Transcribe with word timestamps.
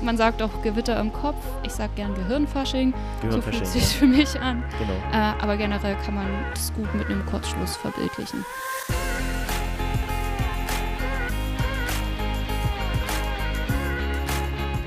Man 0.00 0.16
sagt 0.16 0.40
auch 0.42 0.62
Gewitter 0.62 0.98
im 1.00 1.12
Kopf. 1.12 1.44
Ich 1.64 1.72
sage 1.72 1.92
gern 1.96 2.14
Gehirnfasching. 2.14 2.92
So 2.92 2.98
fühlt 2.98 3.22
Gehirnfasching, 3.22 3.64
sich 3.64 3.82
ja. 3.82 3.98
für 3.98 4.06
mich 4.06 4.40
an. 4.40 4.62
Genau. 4.78 4.92
Äh, 5.12 5.42
aber 5.42 5.56
generell 5.56 5.96
kann 5.96 6.14
man 6.14 6.26
das 6.54 6.72
gut 6.72 6.92
mit 6.94 7.06
einem 7.06 7.26
Kurzschluss 7.26 7.76
verbildlichen. 7.76 8.44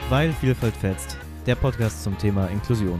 Weil 0.09 0.31
Vielfalt 0.33 0.75
fetzt. 0.75 1.17
Der 1.45 1.55
Podcast 1.55 2.03
zum 2.03 2.17
Thema 2.17 2.47
Inklusion. 2.47 2.99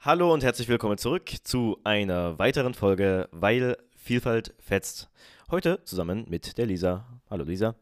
Hallo 0.00 0.32
und 0.32 0.42
herzlich 0.42 0.68
willkommen 0.68 0.96
zurück 0.96 1.30
zu 1.42 1.78
einer 1.84 2.38
weiteren 2.38 2.72
Folge 2.72 3.28
Weil 3.32 3.76
Vielfalt 3.96 4.54
fetzt. 4.58 5.10
Heute 5.50 5.84
zusammen 5.84 6.24
mit 6.28 6.56
der 6.56 6.64
Lisa. 6.64 7.04
Hallo 7.28 7.44
Lisa. 7.44 7.74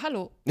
Hallo. 0.00 0.32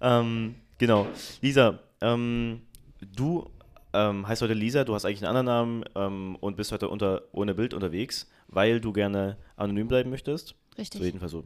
ähm, 0.00 0.54
genau. 0.78 1.06
Lisa, 1.40 1.78
ähm, 2.00 2.62
du 3.00 3.50
ähm, 3.92 4.26
heißt 4.26 4.42
heute 4.42 4.54
Lisa, 4.54 4.84
du 4.84 4.94
hast 4.94 5.04
eigentlich 5.04 5.24
einen 5.24 5.36
anderen 5.36 5.46
Namen 5.46 5.84
ähm, 5.94 6.36
und 6.36 6.56
bist 6.56 6.72
heute 6.72 6.88
unter, 6.88 7.22
ohne 7.32 7.54
Bild 7.54 7.74
unterwegs, 7.74 8.30
weil 8.48 8.80
du 8.80 8.92
gerne 8.92 9.36
anonym 9.56 9.88
bleiben 9.88 10.10
möchtest. 10.10 10.54
Richtig. 10.78 11.00
So 11.00 11.04
jedenfalls 11.04 11.32
so, 11.32 11.44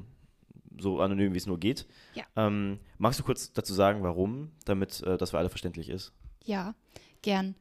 so 0.78 1.00
anonym, 1.00 1.34
wie 1.34 1.38
es 1.38 1.46
nur 1.46 1.58
geht. 1.58 1.86
Ja. 2.14 2.24
Ähm, 2.36 2.78
magst 2.98 3.18
du 3.18 3.24
kurz 3.24 3.52
dazu 3.52 3.74
sagen, 3.74 4.02
warum, 4.02 4.52
damit 4.64 5.02
äh, 5.02 5.18
das 5.18 5.30
für 5.30 5.38
alle 5.38 5.50
verständlich 5.50 5.88
ist? 5.88 6.12
Ja, 6.44 6.74
gern. 7.22 7.56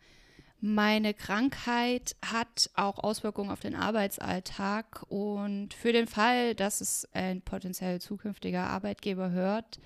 Meine 0.68 1.14
Krankheit 1.14 2.16
hat 2.26 2.72
auch 2.74 2.98
Auswirkungen 2.98 3.52
auf 3.52 3.60
den 3.60 3.76
Arbeitsalltag 3.76 5.04
und 5.10 5.76
für 5.76 5.94
den 5.94 6.08
Fall, 6.08 6.56
dass 6.56 6.82
es 6.82 7.08
ein 7.14 7.44
potenziell 7.44 8.02
zukünftiger 8.02 8.64
Arbeitgeber 8.64 9.30
hört, 9.30 9.80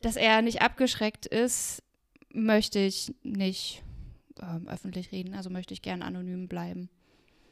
dass 0.00 0.16
er 0.16 0.42
nicht 0.42 0.60
abgeschreckt 0.60 1.26
ist, 1.26 1.84
möchte 2.32 2.80
ich 2.80 3.14
nicht 3.22 3.84
ähm, 4.42 4.66
öffentlich 4.66 5.12
reden, 5.12 5.34
also 5.34 5.50
möchte 5.50 5.72
ich 5.72 5.82
gern 5.82 6.02
anonym 6.02 6.48
bleiben. 6.48 6.90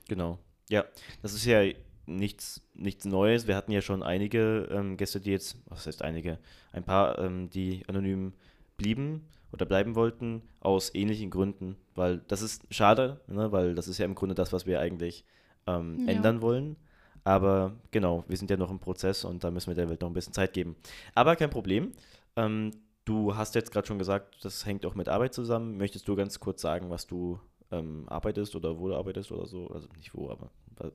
Genau. 0.09 0.41
Ja, 0.69 0.87
das 1.22 1.34
ist 1.34 1.44
ja 1.44 1.62
nichts, 2.06 2.62
nichts 2.75 3.05
Neues. 3.05 3.47
Wir 3.47 3.55
hatten 3.55 3.70
ja 3.70 3.81
schon 3.81 4.03
einige 4.03 4.69
ähm, 4.72 4.97
Gäste, 4.97 5.20
die 5.20 5.31
jetzt, 5.31 5.56
was 5.67 5.87
heißt 5.87 6.03
einige, 6.03 6.41
ein 6.72 6.83
paar, 6.83 7.17
ähm, 7.20 7.48
die 7.48 7.84
anonym 7.87 8.33
blieben 8.77 9.28
oder 9.52 9.66
bleiben 9.66 9.94
wollten, 9.94 10.42
aus 10.61 10.94
ähnlichen 10.94 11.30
Gründen. 11.30 11.77
Weil 11.94 12.19
das 12.28 12.42
ist 12.42 12.62
schade, 12.70 13.20
ne? 13.28 13.53
weil 13.53 13.75
das 13.75 13.88
ist 13.88 13.98
ja 13.98 14.05
im 14.05 14.14
Grunde 14.14 14.34
das, 14.34 14.53
was 14.53 14.66
wir 14.66 14.80
eigentlich 14.80 15.25
ähm, 15.66 16.05
Ja. 16.06 16.12
ändern 16.14 16.42
wollen. 16.42 16.77
Aber 17.25 17.72
genau, 17.91 18.25
wir 18.28 18.36
sind 18.36 18.50
ja 18.50 18.56
noch 18.56 18.70
im 18.70 18.78
Prozess 18.78 19.25
und 19.25 19.42
da 19.42 19.50
müssen 19.50 19.69
wir 19.69 19.75
der 19.75 19.88
Welt 19.88 20.00
noch 20.00 20.08
ein 20.11 20.14
bisschen 20.14 20.33
Zeit 20.33 20.53
geben. 20.53 20.77
Aber 21.14 21.34
kein 21.36 21.50
Problem. 21.50 21.92
Ähm, 22.36 22.70
du 23.05 23.34
hast 23.34 23.55
jetzt 23.56 23.72
gerade 23.72 23.86
schon 23.86 23.98
gesagt, 23.98 24.44
das 24.44 24.64
hängt 24.64 24.86
auch 24.86 24.94
mit 24.94 25.08
Arbeit 25.08 25.34
zusammen. 25.34 25.77
Möchtest 25.77 26.06
du 26.06 26.14
ganz 26.14 26.38
kurz 26.38 26.60
sagen, 26.62 26.88
was 26.91 27.06
du 27.06 27.41
ähm, 27.72 28.05
arbeitest 28.08 28.55
oder 28.55 28.78
wo 28.78 28.88
du 28.88 28.94
arbeitest 28.94 29.33
oder 29.33 29.47
so? 29.47 29.66
Also 29.69 29.88
nicht 29.97 30.14
wo, 30.14 30.31
aber 30.31 30.50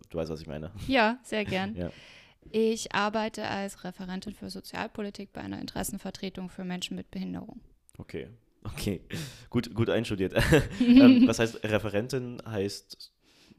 du 0.09 0.17
weißt, 0.17 0.31
was 0.31 0.39
ich 0.41 0.47
meine. 0.47 0.71
Ja, 0.88 1.19
sehr 1.23 1.43
gern. 1.43 1.75
Ja. 1.75 1.91
Ich 2.49 2.93
arbeite 2.95 3.43
als 3.47 3.83
Referentin 3.83 4.33
für 4.33 4.49
Sozialpolitik 4.49 5.31
bei 5.33 5.41
einer 5.41 5.59
Interessenvertretung 5.59 6.49
für 6.49 6.63
Menschen 6.63 6.95
mit 6.95 7.11
Behinderung. 7.11 7.59
Okay, 7.97 8.28
okay. 8.64 9.02
Gut, 9.50 9.73
gut 9.73 9.89
einstudiert. 9.89 10.34
ähm, 10.80 11.28
was 11.28 11.39
heißt 11.39 11.64
Referentin? 11.64 12.42
Heißt, 12.45 13.11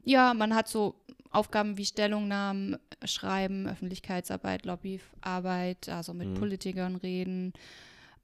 Ja, 0.03 0.33
man 0.33 0.53
hat 0.55 0.67
so 0.67 0.95
Aufgaben 1.31 1.77
wie 1.77 1.85
Stellungnahmen 1.85 2.77
schreiben, 3.05 3.67
Öffentlichkeitsarbeit, 3.67 4.65
Lobbyarbeit, 4.65 5.89
also 5.89 6.13
mit 6.13 6.29
Mhm. 6.29 6.35
Politikern 6.35 6.95
reden, 6.97 7.53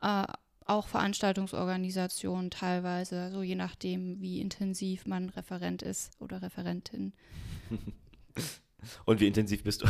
äh, 0.02 0.26
auch 0.66 0.88
Veranstaltungsorganisation 0.88 2.52
teilweise, 2.52 3.22
also 3.24 3.42
je 3.42 3.56
nachdem, 3.56 4.22
wie 4.22 4.40
intensiv 4.40 5.08
man 5.08 5.30
Referent 5.30 5.82
ist 5.82 6.12
oder 6.20 6.44
Referentin. 6.44 7.14
und 9.06 9.20
wie 9.20 9.28
intensiv 9.28 9.64
bist 9.64 9.82
du? 9.82 9.88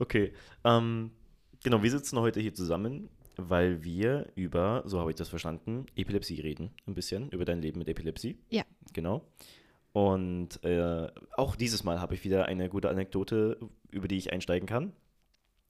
Okay. 0.00 0.32
Ähm, 0.64 1.12
genau, 1.62 1.82
wir 1.84 1.90
sitzen 1.92 2.18
heute 2.18 2.40
hier 2.40 2.54
zusammen, 2.54 3.08
weil 3.36 3.82
wir 3.82 4.30
über, 4.34 4.82
so 4.86 5.00
habe 5.00 5.10
ich 5.10 5.16
das 5.16 5.28
verstanden, 5.28 5.86
Epilepsie 5.96 6.40
reden. 6.40 6.70
Ein 6.86 6.94
bisschen 6.94 7.30
über 7.30 7.44
dein 7.44 7.62
Leben 7.62 7.78
mit 7.78 7.88
Epilepsie. 7.88 8.38
Ja. 8.50 8.64
Genau. 8.92 9.24
Und 9.92 10.62
äh, 10.64 11.08
auch 11.36 11.56
dieses 11.56 11.84
Mal 11.84 12.00
habe 12.00 12.14
ich 12.14 12.24
wieder 12.24 12.46
eine 12.46 12.68
gute 12.68 12.88
Anekdote, 12.88 13.58
über 13.90 14.08
die 14.08 14.16
ich 14.16 14.32
einsteigen 14.32 14.66
kann. 14.66 14.92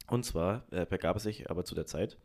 Und 0.08 0.24
zwar 0.24 0.64
äh, 0.70 0.86
begab 0.86 1.16
es 1.16 1.24
sich 1.24 1.50
aber 1.50 1.64
zu 1.64 1.74
der 1.74 1.86
Zeit, 1.86 2.18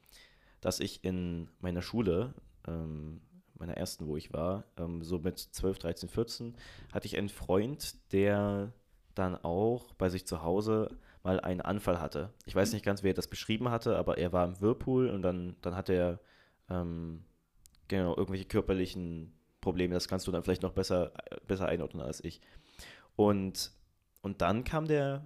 dass 0.62 0.80
ich 0.80 1.04
in 1.04 1.50
meiner 1.60 1.82
Schule, 1.82 2.34
ähm, 2.68 3.22
meiner 3.58 3.76
ersten, 3.76 4.08
wo 4.08 4.18
ich 4.18 4.34
war, 4.34 4.66
ähm, 4.78 5.04
so 5.04 5.20
mit 5.20 5.40
12, 5.40 5.80
13, 5.80 6.10
14, 6.10 6.56
hatte 6.92 7.08
ich 7.08 7.18
einen 7.18 7.30
Freund, 7.30 7.96
der 8.12 8.74
dann 9.16 9.36
auch 9.36 9.94
bei 9.94 10.10
sich 10.10 10.28
zu 10.28 10.44
Hause 10.44 10.98
mal 11.24 11.40
einen 11.40 11.62
Anfall 11.62 12.00
hatte. 12.00 12.34
Ich 12.46 12.56
weiß 12.56 12.74
nicht 12.74 12.86
ganz, 12.86 13.04
wer 13.04 13.14
das 13.14 13.28
beschrieben 13.28 13.70
hatte, 13.70 13.98
aber 13.98 14.18
er 14.18 14.34
war 14.34 14.46
im 14.46 14.60
Whirlpool 14.62 15.10
und 15.10 15.22
dann, 15.22 15.56
dann 15.62 15.76
hat 15.76 15.90
er 15.90 16.20
ähm, 16.70 17.24
genau 17.88 18.16
irgendwelche 18.16 18.46
körperlichen 18.46 19.34
Probleme. 19.62 19.94
Das 19.94 20.08
kannst 20.08 20.28
du 20.28 20.32
dann 20.32 20.44
vielleicht 20.44 20.64
noch 20.64 20.74
besser, 20.74 21.12
besser 21.48 21.68
einordnen 21.68 22.04
als 22.04 22.24
ich. 22.24 22.42
Und, 23.16 23.72
und 24.22 24.42
dann 24.42 24.64
kam 24.64 24.88
der, 24.88 25.26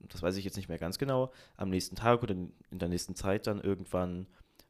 das 0.00 0.22
weiß 0.22 0.36
ich 0.36 0.44
jetzt 0.44 0.56
nicht 0.56 0.68
mehr 0.68 0.78
ganz 0.78 0.98
genau, 0.98 1.32
am 1.56 1.70
nächsten 1.70 1.96
Tag 1.96 2.22
oder 2.22 2.34
in, 2.34 2.52
der 2.70 2.88
nächsten 2.88 3.14
Zeit 3.14 3.46
dann 3.46 3.60
irgendwann 3.60 4.26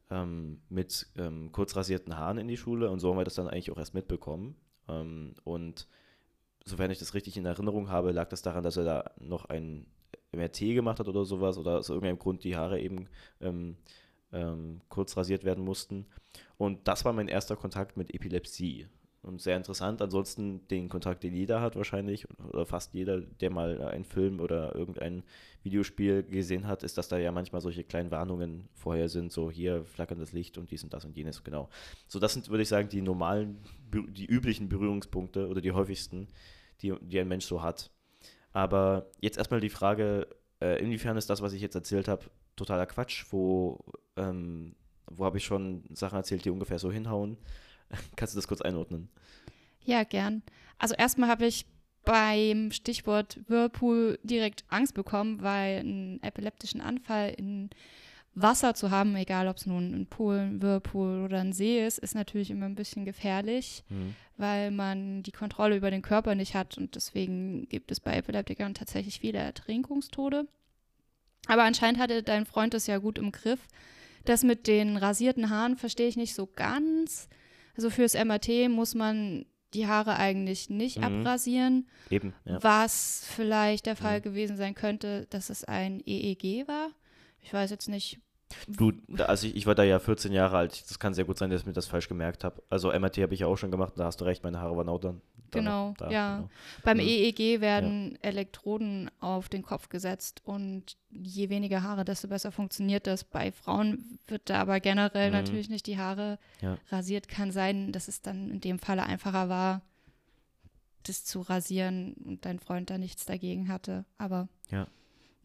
ähm, 0.09 0.61
mit 0.69 1.07
ähm, 1.17 1.51
kurz 1.51 1.75
rasierten 1.75 2.17
Haaren 2.17 2.37
in 2.37 2.47
die 2.47 2.57
Schule 2.57 2.89
und 2.89 2.99
so 2.99 3.09
haben 3.09 3.17
wir 3.17 3.25
das 3.25 3.35
dann 3.35 3.47
eigentlich 3.47 3.71
auch 3.71 3.77
erst 3.77 3.93
mitbekommen. 3.93 4.55
Ähm, 4.87 5.35
und 5.43 5.87
sofern 6.63 6.91
ich 6.91 6.99
das 6.99 7.13
richtig 7.13 7.37
in 7.37 7.45
Erinnerung 7.45 7.89
habe, 7.89 8.11
lag 8.11 8.29
das 8.29 8.41
daran, 8.41 8.63
dass 8.63 8.77
er 8.77 8.85
da 8.85 9.11
noch 9.19 9.45
ein 9.45 9.85
MRT 10.31 10.59
gemacht 10.59 10.99
hat 10.99 11.07
oder 11.07 11.25
sowas 11.25 11.57
oder 11.57 11.77
aus 11.79 11.89
irgendeinem 11.89 12.19
Grund 12.19 12.43
die 12.43 12.55
Haare 12.55 12.79
eben 12.79 13.07
ähm, 13.41 13.77
ähm, 14.31 14.81
kurz 14.89 15.15
rasiert 15.17 15.43
werden 15.43 15.63
mussten. 15.63 16.05
Und 16.57 16.87
das 16.87 17.05
war 17.05 17.13
mein 17.13 17.27
erster 17.27 17.55
Kontakt 17.55 17.97
mit 17.97 18.13
Epilepsie. 18.13 18.87
Und 19.23 19.41
sehr 19.41 19.57
interessant. 19.57 20.01
Ansonsten 20.01 20.65
den 20.69 20.87
Kontakt, 20.87 21.23
den 21.23 21.33
jeder 21.33 21.59
hat 21.59 21.75
wahrscheinlich, 21.75 22.27
oder 22.39 22.65
fast 22.65 22.93
jeder, 22.93 23.19
der 23.19 23.49
mal 23.49 23.81
einen 23.81 24.05
Film 24.05 24.39
oder 24.39 24.73
irgendein 24.73 25.23
Videospiel 25.63 26.23
gesehen 26.23 26.65
hat, 26.65 26.83
ist, 26.83 26.97
dass 26.97 27.09
da 27.09 27.17
ja 27.17 27.31
manchmal 27.33 27.59
solche 27.59 27.83
kleinen 27.83 28.09
Warnungen 28.09 28.69
vorher 28.73 29.09
sind, 29.09 29.33
so 29.33 29.51
hier 29.51 29.83
flackerndes 29.83 30.31
Licht 30.31 30.57
und 30.57 30.71
dies 30.71 30.83
und 30.83 30.93
das 30.93 31.03
und 31.03 31.17
jenes, 31.17 31.43
genau. 31.43 31.69
So, 32.07 32.19
das 32.19 32.33
sind, 32.33 32.47
würde 32.49 32.63
ich 32.63 32.69
sagen, 32.69 32.87
die 32.87 33.01
normalen, 33.01 33.57
die 33.91 34.27
üblichen 34.27 34.69
Berührungspunkte 34.69 35.49
oder 35.49 35.59
die 35.59 35.73
häufigsten, 35.73 36.29
die, 36.81 36.93
die 37.01 37.19
ein 37.19 37.27
Mensch 37.27 37.45
so 37.45 37.61
hat. 37.61 37.91
Aber 38.57 39.05
jetzt 39.21 39.37
erstmal 39.37 39.59
die 39.59 39.69
Frage, 39.69 40.27
äh, 40.63 40.81
inwiefern 40.81 41.15
ist 41.15 41.29
das, 41.29 41.43
was 41.43 41.53
ich 41.53 41.61
jetzt 41.61 41.75
erzählt 41.75 42.07
habe, 42.07 42.25
totaler 42.55 42.87
Quatsch? 42.87 43.25
Wo, 43.29 43.85
ähm, 44.15 44.75
wo 45.05 45.25
habe 45.25 45.37
ich 45.37 45.45
schon 45.45 45.83
Sachen 45.93 46.15
erzählt, 46.15 46.43
die 46.43 46.49
ungefähr 46.49 46.79
so 46.79 46.91
hinhauen? 46.91 47.37
Kannst 48.15 48.33
du 48.33 48.39
das 48.39 48.47
kurz 48.47 48.61
einordnen? 48.61 49.09
Ja, 49.85 50.03
gern. 50.03 50.41
Also 50.79 50.95
erstmal 50.95 51.29
habe 51.29 51.45
ich 51.45 51.67
beim 52.03 52.71
Stichwort 52.71 53.39
Whirlpool 53.47 54.17
direkt 54.23 54.65
Angst 54.69 54.95
bekommen, 54.95 55.43
weil 55.43 55.77
einen 55.77 56.23
epileptischen 56.23 56.81
Anfall 56.81 57.35
in 57.37 57.69
Wasser 58.39 58.73
zu 58.75 58.91
haben, 58.91 59.15
egal 59.15 59.47
ob 59.47 59.57
es 59.57 59.65
nun 59.65 59.93
ein 59.93 60.05
Pool, 60.07 60.37
ein 60.37 60.61
Whirlpool 60.61 61.23
oder 61.25 61.39
ein 61.39 61.53
See 61.53 61.85
ist, 61.85 61.97
ist 61.97 62.13
natürlich 62.15 62.51
immer 62.51 62.65
ein 62.67 62.75
bisschen 62.75 63.03
gefährlich, 63.05 63.83
Hm. 63.89 64.15
weil 64.37 64.69
man 64.71 65.23
die 65.23 65.31
Kontrolle 65.31 65.75
über 65.75 65.89
den 65.89 66.01
Körper 66.03 66.35
nicht 66.35 66.53
hat 66.53 66.77
und 66.77 66.95
deswegen 66.95 67.67
gibt 67.69 67.91
es 67.91 67.99
bei 67.99 68.15
Epileptikern 68.15 68.73
tatsächlich 68.75 69.19
viele 69.19 69.39
Ertrinkungstode. 69.39 70.47
Aber 71.47 71.63
anscheinend 71.63 71.99
hatte 71.99 72.21
dein 72.23 72.45
Freund 72.45 72.73
das 72.73 72.87
ja 72.87 72.97
gut 72.97 73.17
im 73.17 73.31
Griff. 73.31 73.59
Das 74.25 74.43
mit 74.43 74.67
den 74.67 74.97
rasierten 74.97 75.49
Haaren 75.49 75.77
verstehe 75.77 76.07
ich 76.07 76.17
nicht 76.17 76.35
so 76.35 76.45
ganz. 76.45 77.29
Also 77.75 77.89
fürs 77.89 78.13
MRT 78.15 78.67
muss 78.69 78.93
man 78.95 79.45
die 79.73 79.87
Haare 79.87 80.17
eigentlich 80.17 80.69
nicht 80.69 80.97
Mhm. 80.97 81.03
abrasieren, 81.03 81.87
Eben, 82.09 82.33
ja. 82.45 82.61
was 82.61 83.23
vielleicht 83.35 83.85
der 83.85 83.95
Fall 83.95 84.19
Mhm. 84.19 84.23
gewesen 84.23 84.57
sein 84.57 84.75
könnte, 84.75 85.25
dass 85.29 85.49
es 85.49 85.63
ein 85.63 86.01
EEG 86.05 86.67
war. 86.67 86.89
Ich 87.41 87.53
weiß 87.53 87.71
jetzt 87.71 87.87
nicht. 87.87 88.19
Du, 88.67 88.93
also 89.17 89.45
ich, 89.47 89.55
ich 89.57 89.65
war 89.65 89.75
da 89.75 89.83
ja 89.83 89.99
14 89.99 90.31
Jahre 90.31 90.57
alt. 90.57 90.89
Das 90.89 90.99
kann 90.99 91.13
sehr 91.13 91.25
gut 91.25 91.37
sein, 91.37 91.49
dass 91.49 91.61
ich 91.61 91.67
mir 91.67 91.73
das 91.73 91.87
falsch 91.87 92.07
gemerkt 92.07 92.43
habe. 92.43 92.63
Also 92.69 92.91
MRT 92.97 93.17
habe 93.17 93.33
ich 93.33 93.41
ja 93.41 93.47
auch 93.47 93.57
schon 93.57 93.71
gemacht, 93.71 93.93
da 93.97 94.05
hast 94.05 94.21
du 94.21 94.25
recht, 94.25 94.43
meine 94.43 94.59
Haare 94.59 94.77
waren 94.77 94.87
auch 94.89 94.99
dann. 94.99 95.21
da 95.51 95.59
Genau, 95.59 95.93
da, 95.97 96.09
ja. 96.11 96.35
genau. 96.37 96.49
Beim. 96.83 96.99
EEG 96.99 97.59
werden 97.61 98.17
Elektroden 98.21 99.09
auf 99.19 99.49
den 99.49 99.63
Kopf 99.63 99.89
gesetzt 99.89 100.41
und 100.45 100.97
je 101.09 101.49
weniger 101.49 101.83
Haare, 101.83 102.05
desto 102.05 102.27
besser 102.29 102.51
funktioniert 102.51 103.05
das. 103.07 103.23
Bei 103.25 103.51
Frauen 103.51 104.17
wird 104.27 104.43
da 104.49 104.61
aber 104.61 104.79
generell 104.79 105.27
Mhm. 105.29 105.35
natürlich 105.37 105.69
nicht 105.69 105.85
die 105.87 105.97
Haare 105.97 106.37
Ja. 106.61 106.77
rasiert. 106.89 107.27
Kann 107.27 107.51
sein, 107.51 107.91
dass 107.91 108.07
es 108.07 108.21
dann 108.21 108.49
in 108.49 108.61
dem 108.61 108.79
Falle 108.79 109.03
einfacher 109.03 109.49
war, 109.49 109.81
das 111.03 111.23
zu 111.25 111.41
rasieren 111.41 112.13
und 112.25 112.45
dein 112.45 112.59
Freund 112.59 112.89
da 112.89 112.97
nichts 112.97 113.25
dagegen 113.25 113.67
hatte. 113.69 114.03
Aber 114.17 114.47
Ja. 114.69 114.87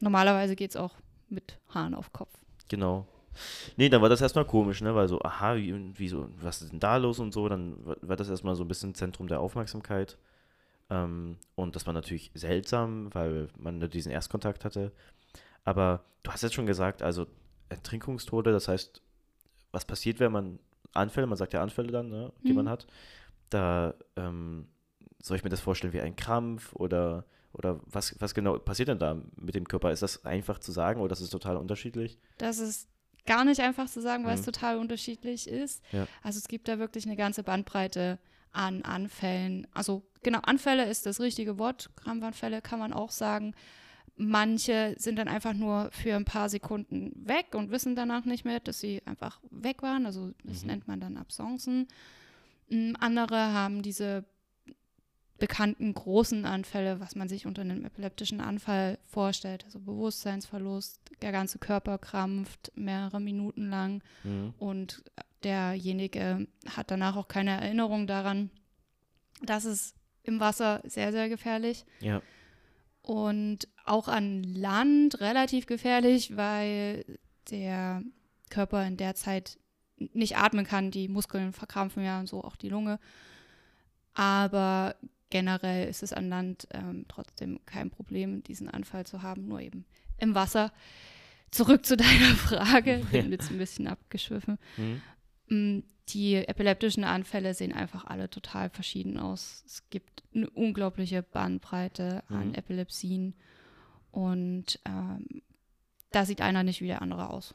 normalerweise 0.01 0.57
geht 0.57 0.71
es 0.71 0.77
auch 0.77 0.95
mit 1.29 1.59
Haaren 1.69 1.95
auf 1.95 2.13
Kopf. 2.13 2.31
Genau. 2.69 3.07
Nee, 3.77 3.89
dann 3.89 4.03
war 4.03 4.09
das 4.09 4.21
erstmal 4.21 4.45
komisch, 4.45 4.83
ne? 4.83 4.95
Weil 4.95 5.09
so, 5.09 5.21
aha, 5.23 5.57
wie, 5.57 5.75
wieso, 5.97 6.29
was 6.41 6.63
ist 6.63 6.73
denn 6.73 6.81
da 6.81 6.97
los 6.97 7.19
und 7.19 7.33
so, 7.33 7.49
dann 7.49 7.77
war 8.03 8.17
das 8.17 8.29
erstmal 8.29 8.55
so 8.55 8.65
ein 8.65 8.69
bisschen 8.69 8.95
Zentrum 8.95 9.27
der 9.29 9.41
Aufmerksamkeit. 9.41 10.19
Ähm, 10.91 11.39
und 11.55 11.75
das 11.75 11.87
war 11.87 11.95
natürlich 11.95 12.31
seltsam, 12.35 13.13
weil 13.15 13.49
man 13.59 13.79
nur 13.79 13.89
diesen 13.89 14.13
Erstkontakt 14.13 14.65
hatte. 14.65 14.93
Aber 15.65 16.05
du 16.23 16.31
hast 16.31 16.43
jetzt 16.43 16.55
schon 16.55 16.67
gesagt, 16.67 17.03
also 17.03 17.27
Ertrinkungstode, 17.71 18.53
das 18.53 18.69
heißt, 18.69 19.01
was 19.71 19.85
passiert, 19.87 20.21
wenn 20.21 20.33
man 20.33 20.59
Anfälle, 20.93 21.27
man 21.27 21.39
sagt 21.39 21.55
ja 21.55 21.63
Anfälle 21.63 21.91
dann, 21.91 22.11
ne, 22.11 22.33
die 22.45 22.51
Mhm. 22.51 22.57
man 22.57 22.69
hat, 22.69 22.87
da 23.49 23.95
ähm, 24.17 24.67
soll 25.23 25.39
ich 25.39 25.45
mir 25.45 25.51
das 25.51 25.61
vorstellen 25.61 25.95
wie 25.95 26.01
ein 26.01 26.17
Krampf 26.17 26.75
oder, 26.75 27.25
oder 27.53 27.81
was, 27.87 28.15
was 28.21 28.35
genau 28.35 28.59
passiert 28.59 28.89
denn 28.89 28.99
da 28.99 29.21
mit 29.37 29.55
dem 29.55 29.67
Körper? 29.69 29.91
Ist 29.93 30.03
das 30.03 30.25
einfach 30.25 30.59
zu 30.59 30.73
sagen 30.73 31.01
oder 31.01 31.11
das 31.11 31.21
ist 31.21 31.31
total 31.31 31.57
unterschiedlich? 31.57 32.19
Das 32.39 32.59
ist 32.59 32.89
gar 33.27 33.45
nicht 33.45 33.61
einfach 33.61 33.89
zu 33.89 34.01
sagen, 34.01 34.25
weil 34.25 34.35
es 34.35 34.41
Mhm. 34.41 34.47
total 34.53 34.79
unterschiedlich 34.79 35.47
ist. 35.49 35.83
Ja. 35.93 36.07
Also 36.23 36.39
es 36.39 36.49
gibt 36.49 36.67
da 36.69 36.79
wirklich 36.79 37.07
eine 37.07 37.17
ganze 37.17 37.43
Bandbreite 37.43 38.19
an 38.53 38.83
Anfällen. 38.83 39.67
Also 39.73 40.03
genau, 40.23 40.41
Anfälle 40.41 40.89
ist 40.91 41.07
das 41.07 41.21
richtige 41.21 41.59
Wort. 41.59 41.91
Krampfanfälle 41.97 42.61
kann 42.63 42.79
man 42.79 42.93
auch 42.93 43.11
sagen. 43.11 43.55
Manche 44.17 44.95
sind 44.99 45.17
dann 45.19 45.29
einfach 45.29 45.55
nur 45.55 45.91
für 45.91 46.15
ein 46.15 46.27
paar 46.27 46.49
Sekunden 46.51 47.13
weg 47.27 47.55
und 47.55 47.71
wissen 47.71 47.97
danach 47.97 48.25
nicht 48.27 48.45
mehr, 48.45 48.61
dass 48.61 48.79
sie 48.79 49.01
einfach 49.07 49.41
weg 49.51 49.83
waren. 49.83 50.05
Also 50.05 50.33
das 50.45 50.63
Mhm. 50.63 50.69
nennt 50.69 50.89
man 50.89 51.01
dann 51.01 51.17
Absencen. 51.17 51.89
Mm, 52.69 52.93
Andere 53.01 53.53
haben 53.53 53.83
diese 53.83 54.25
bekannten 55.43 55.93
großen 55.93 56.45
Anfälle, 56.47 57.01
was 57.01 57.17
man 57.17 57.29
sich 57.29 57.47
unter 57.47 57.63
einem 57.63 57.85
epileptischen 57.85 58.41
Anfall 58.41 58.97
vorstellt. 59.07 59.65
Also 59.65 59.81
Bewusstseinsverlust, 59.81 61.01
der 61.21 61.33
ganze 61.33 61.59
Körper 61.59 61.99
krampft 61.99 62.71
mehrere 62.77 63.21
Minuten 63.21 63.69
lang 63.69 64.03
Mhm. 64.23 64.55
und 64.59 65.03
derjenige 65.43 66.47
hat 66.77 66.93
danach 66.93 67.17
auch 67.17 67.27
keine 67.27 67.51
Erinnerung 67.61 68.07
daran. 68.07 68.51
Das 69.43 69.65
ist 69.65 69.97
im 70.23 70.39
Wasser 70.39 70.81
sehr, 70.85 71.11
sehr 71.11 71.29
gefährlich 71.29 71.85
Ja. 71.99 72.23
und 73.03 73.67
auch 73.85 74.07
an 74.07 74.45
Land 74.45 75.21
relativ 75.21 75.67
gefährlich, 75.67 76.37
weil 76.37 77.05
der 77.51 78.05
Körper 78.49 78.87
in 78.87 78.97
der 78.97 79.17
Zeit 79.17 79.59
nicht 80.13 80.37
atmen 80.37 80.65
kann. 80.65 80.93
Die 80.93 81.09
Muskeln 81.09 81.53
verkrampfen 81.53 82.05
ja 82.05 82.21
und 82.21 82.29
so 82.29 82.45
auch 82.45 82.55
die 82.55 82.69
Lunge. 82.69 83.01
Aber 84.15 84.95
generell 85.33 85.89
ist 85.89 86.03
es 86.03 86.13
an 86.13 86.29
Land 86.29 86.69
ähm, 86.73 87.07
trotzdem 87.09 87.59
kein 87.65 87.91
Problem, 87.91 88.43
diesen 88.45 88.69
Anfall 88.69 89.07
zu 89.07 89.23
haben, 89.23 89.49
nur 89.49 89.61
eben 89.61 89.87
im 90.19 90.35
Wasser. 90.35 90.73
Zurück 91.51 91.85
zu 91.87 91.97
deiner 92.05 92.35
Frage, 92.37 92.99
ich 92.99 93.07
bin 93.07 93.33
jetzt 93.33 93.51
ein 93.51 93.57
bisschen 93.59 93.87
abgeschwiffen. 93.87 94.59
Mhm. 94.77 95.03
Mm, 95.49 95.83
Die 96.09 96.35
epileptischen 96.37 97.05
Anfälle 97.05 97.55
sehen 97.55 97.73
einfach 97.73 98.05
alle 98.05 98.29
total 98.29 98.69
verschieden 98.69 99.19
aus. 99.19 99.63
Es 99.67 99.89
gibt 99.91 100.23
eine 100.35 100.51
unglaubliche 100.51 101.23
Bandbreite 101.23 102.23
an 102.29 102.49
Mhm. 102.49 102.55
Epilepsien 102.55 103.35
und 104.11 104.79
ähm, 104.85 105.43
da 106.11 106.27
sieht 106.27 106.43
einer 106.43 106.63
nicht 106.63 106.83
wie 106.83 106.87
der 106.89 107.01
andere 107.03 107.31
aus. 107.31 107.55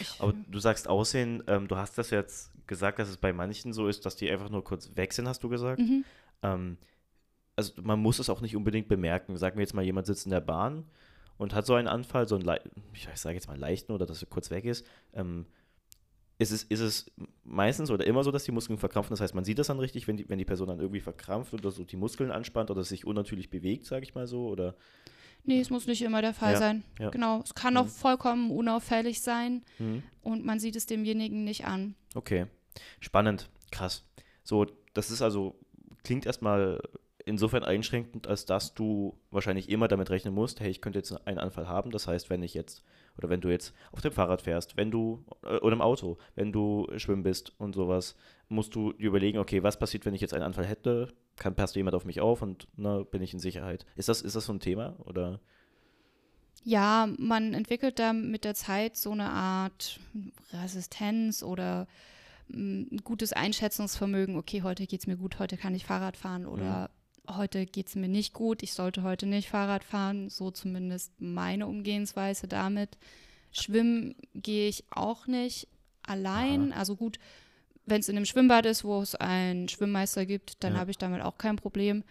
Ich, 0.00 0.20
Aber 0.20 0.32
du 0.32 0.58
sagst 0.58 0.88
Aussehen, 0.88 1.42
ähm, 1.46 1.68
du 1.68 1.76
hast 1.76 1.98
das 1.98 2.08
jetzt 2.10 2.50
gesagt, 2.66 2.98
dass 2.98 3.08
es 3.10 3.18
bei 3.18 3.32
manchen 3.34 3.74
so 3.74 3.86
ist, 3.88 4.06
dass 4.06 4.16
die 4.16 4.30
einfach 4.30 4.48
nur 4.48 4.64
kurz 4.64 4.96
weg 4.96 5.12
sind, 5.12 5.28
hast 5.28 5.42
du 5.44 5.50
gesagt. 5.50 5.80
mhm. 5.80 6.04
Ähm, 6.42 6.78
also 7.56 7.72
man 7.82 8.00
muss 8.00 8.18
es 8.18 8.30
auch 8.30 8.40
nicht 8.40 8.56
unbedingt 8.56 8.88
bemerken. 8.88 9.36
Sagen 9.36 9.56
wir 9.56 9.62
jetzt 9.62 9.74
mal, 9.74 9.84
jemand 9.84 10.06
sitzt 10.06 10.24
in 10.26 10.30
der 10.30 10.40
Bahn 10.40 10.84
und 11.38 11.54
hat 11.54 11.66
so 11.66 11.74
einen 11.74 11.88
Anfall, 11.88 12.26
so 12.28 12.34
einen, 12.36 12.44
lei- 12.44 12.60
ich 12.94 13.08
sage 13.14 13.34
jetzt 13.34 13.48
mal 13.48 13.58
leichten 13.58 13.92
oder 13.92 14.06
dass 14.06 14.22
er 14.22 14.28
kurz 14.28 14.50
weg 14.50 14.64
ist. 14.64 14.86
Ähm, 15.12 15.46
ist 16.38 16.50
es, 16.50 16.64
ist 16.64 16.80
es 16.80 17.10
meistens 17.44 17.90
oder 17.90 18.06
immer 18.06 18.24
so, 18.24 18.30
dass 18.32 18.44
die 18.44 18.52
Muskeln 18.52 18.78
verkrampfen? 18.78 19.12
Das 19.12 19.20
heißt, 19.20 19.34
man 19.34 19.44
sieht 19.44 19.58
das 19.58 19.68
dann 19.68 19.78
richtig, 19.78 20.08
wenn 20.08 20.16
die, 20.16 20.28
wenn 20.28 20.38
die 20.38 20.44
Person 20.44 20.66
dann 20.68 20.80
irgendwie 20.80 21.00
verkrampft 21.00 21.52
oder 21.54 21.70
so 21.70 21.84
die 21.84 21.96
Muskeln 21.96 22.32
anspannt 22.32 22.70
oder 22.70 22.82
sich 22.82 23.06
unnatürlich 23.06 23.48
bewegt, 23.50 23.86
sage 23.86 24.02
ich 24.04 24.14
mal 24.14 24.26
so? 24.26 24.48
Oder 24.48 24.74
Nee, 25.44 25.60
es 25.60 25.70
muss 25.70 25.86
nicht 25.86 26.02
immer 26.02 26.22
der 26.22 26.34
Fall 26.34 26.52
Ja, 26.52 26.58
sein. 26.58 26.84
ja. 27.00 27.10
Genau, 27.10 27.42
es 27.44 27.54
kann 27.54 27.74
Mhm. 27.74 27.80
auch 27.80 27.86
vollkommen 27.88 28.50
unauffällig 28.50 29.20
sein 29.20 29.62
Mhm. 29.78 30.02
und 30.22 30.44
man 30.44 30.58
sieht 30.58 30.74
es 30.76 30.86
demjenigen 30.86 31.44
nicht 31.44 31.64
an. 31.66 31.94
Okay, 32.14 32.46
spannend, 33.00 33.48
krass. 33.70 34.04
So, 34.42 34.66
das 34.94 35.10
ist 35.10 35.20
also, 35.22 35.58
klingt 36.04 36.26
erstmal 36.26 36.80
insofern 37.24 37.64
einschränkend, 37.64 38.26
als 38.26 38.44
dass 38.44 38.74
du 38.74 39.18
wahrscheinlich 39.30 39.68
immer 39.68 39.88
damit 39.88 40.10
rechnen 40.10 40.34
musst, 40.34 40.60
hey, 40.60 40.70
ich 40.70 40.80
könnte 40.80 40.98
jetzt 40.98 41.12
einen 41.26 41.38
Anfall 41.38 41.68
haben. 41.68 41.90
Das 41.90 42.06
heißt, 42.06 42.30
wenn 42.30 42.42
ich 42.42 42.54
jetzt, 42.54 42.84
oder 43.16 43.28
wenn 43.28 43.40
du 43.40 43.48
jetzt 43.48 43.74
auf 43.92 44.00
dem 44.00 44.12
Fahrrad 44.12 44.42
fährst, 44.42 44.76
wenn 44.76 44.90
du, 44.90 45.24
äh, 45.42 45.58
oder 45.58 45.74
im 45.74 45.82
Auto, 45.82 46.18
wenn 46.34 46.52
du 46.52 46.88
schwimmen 46.96 47.22
bist 47.22 47.52
und 47.58 47.74
sowas, 47.74 48.16
musst 48.48 48.74
du 48.74 48.92
dir 48.92 49.08
überlegen, 49.08 49.38
okay, 49.38 49.62
was 49.62 49.78
passiert, 49.78 50.04
wenn 50.04 50.14
ich 50.14 50.20
jetzt 50.20 50.34
einen 50.34 50.44
Anfall 50.44 50.66
hätte? 50.66 51.08
Kann, 51.36 51.54
passt 51.54 51.76
jemand 51.76 51.94
auf 51.94 52.04
mich 52.04 52.20
auf 52.20 52.42
und 52.42 52.68
na, 52.76 53.02
bin 53.02 53.22
ich 53.22 53.32
in 53.32 53.40
Sicherheit? 53.40 53.86
Ist 53.96 54.08
das, 54.08 54.22
ist 54.22 54.36
das 54.36 54.46
so 54.46 54.52
ein 54.52 54.60
Thema? 54.60 54.96
Oder? 55.04 55.40
Ja, 56.64 57.08
man 57.18 57.54
entwickelt 57.54 57.98
da 57.98 58.12
mit 58.12 58.44
der 58.44 58.54
Zeit 58.54 58.96
so 58.96 59.10
eine 59.10 59.30
Art 59.30 59.98
Resistenz 60.52 61.42
oder 61.42 61.88
mm, 62.48 62.82
ein 62.92 63.00
gutes 63.02 63.32
Einschätzungsvermögen. 63.32 64.36
Okay, 64.36 64.62
heute 64.62 64.86
geht 64.86 65.00
es 65.00 65.06
mir 65.06 65.16
gut, 65.16 65.38
heute 65.38 65.56
kann 65.56 65.74
ich 65.74 65.86
Fahrrad 65.86 66.16
fahren 66.16 66.46
oder 66.46 66.90
heute 67.28 67.66
geht 67.66 67.88
es 67.88 67.94
mir 67.94 68.08
nicht 68.08 68.32
gut, 68.32 68.62
ich 68.62 68.72
sollte 68.72 69.02
heute 69.02 69.26
nicht 69.26 69.48
Fahrrad 69.48 69.84
fahren. 69.84 70.28
So 70.30 70.50
zumindest 70.50 71.12
meine 71.20 71.66
Umgehensweise 71.66 72.48
damit. 72.48 72.98
Schwimmen 73.52 74.14
gehe 74.34 74.68
ich 74.68 74.84
auch 74.90 75.26
nicht 75.26 75.68
allein. 76.02 76.72
Also 76.72 76.96
gut, 76.96 77.18
wenn 77.86 78.00
es 78.00 78.08
in 78.08 78.16
einem 78.16 78.26
Schwimmbad 78.26 78.66
ist, 78.66 78.84
wo 78.84 79.00
es 79.02 79.14
einen 79.14 79.68
Schwimmmeister 79.68 80.26
gibt, 80.26 80.62
dann 80.64 80.74
Ja. 80.74 80.80
habe 80.80 80.90
ich 80.90 80.98
damit 80.98 81.22
auch 81.22 81.38
kein 81.38 81.56
Problem. 81.56 82.04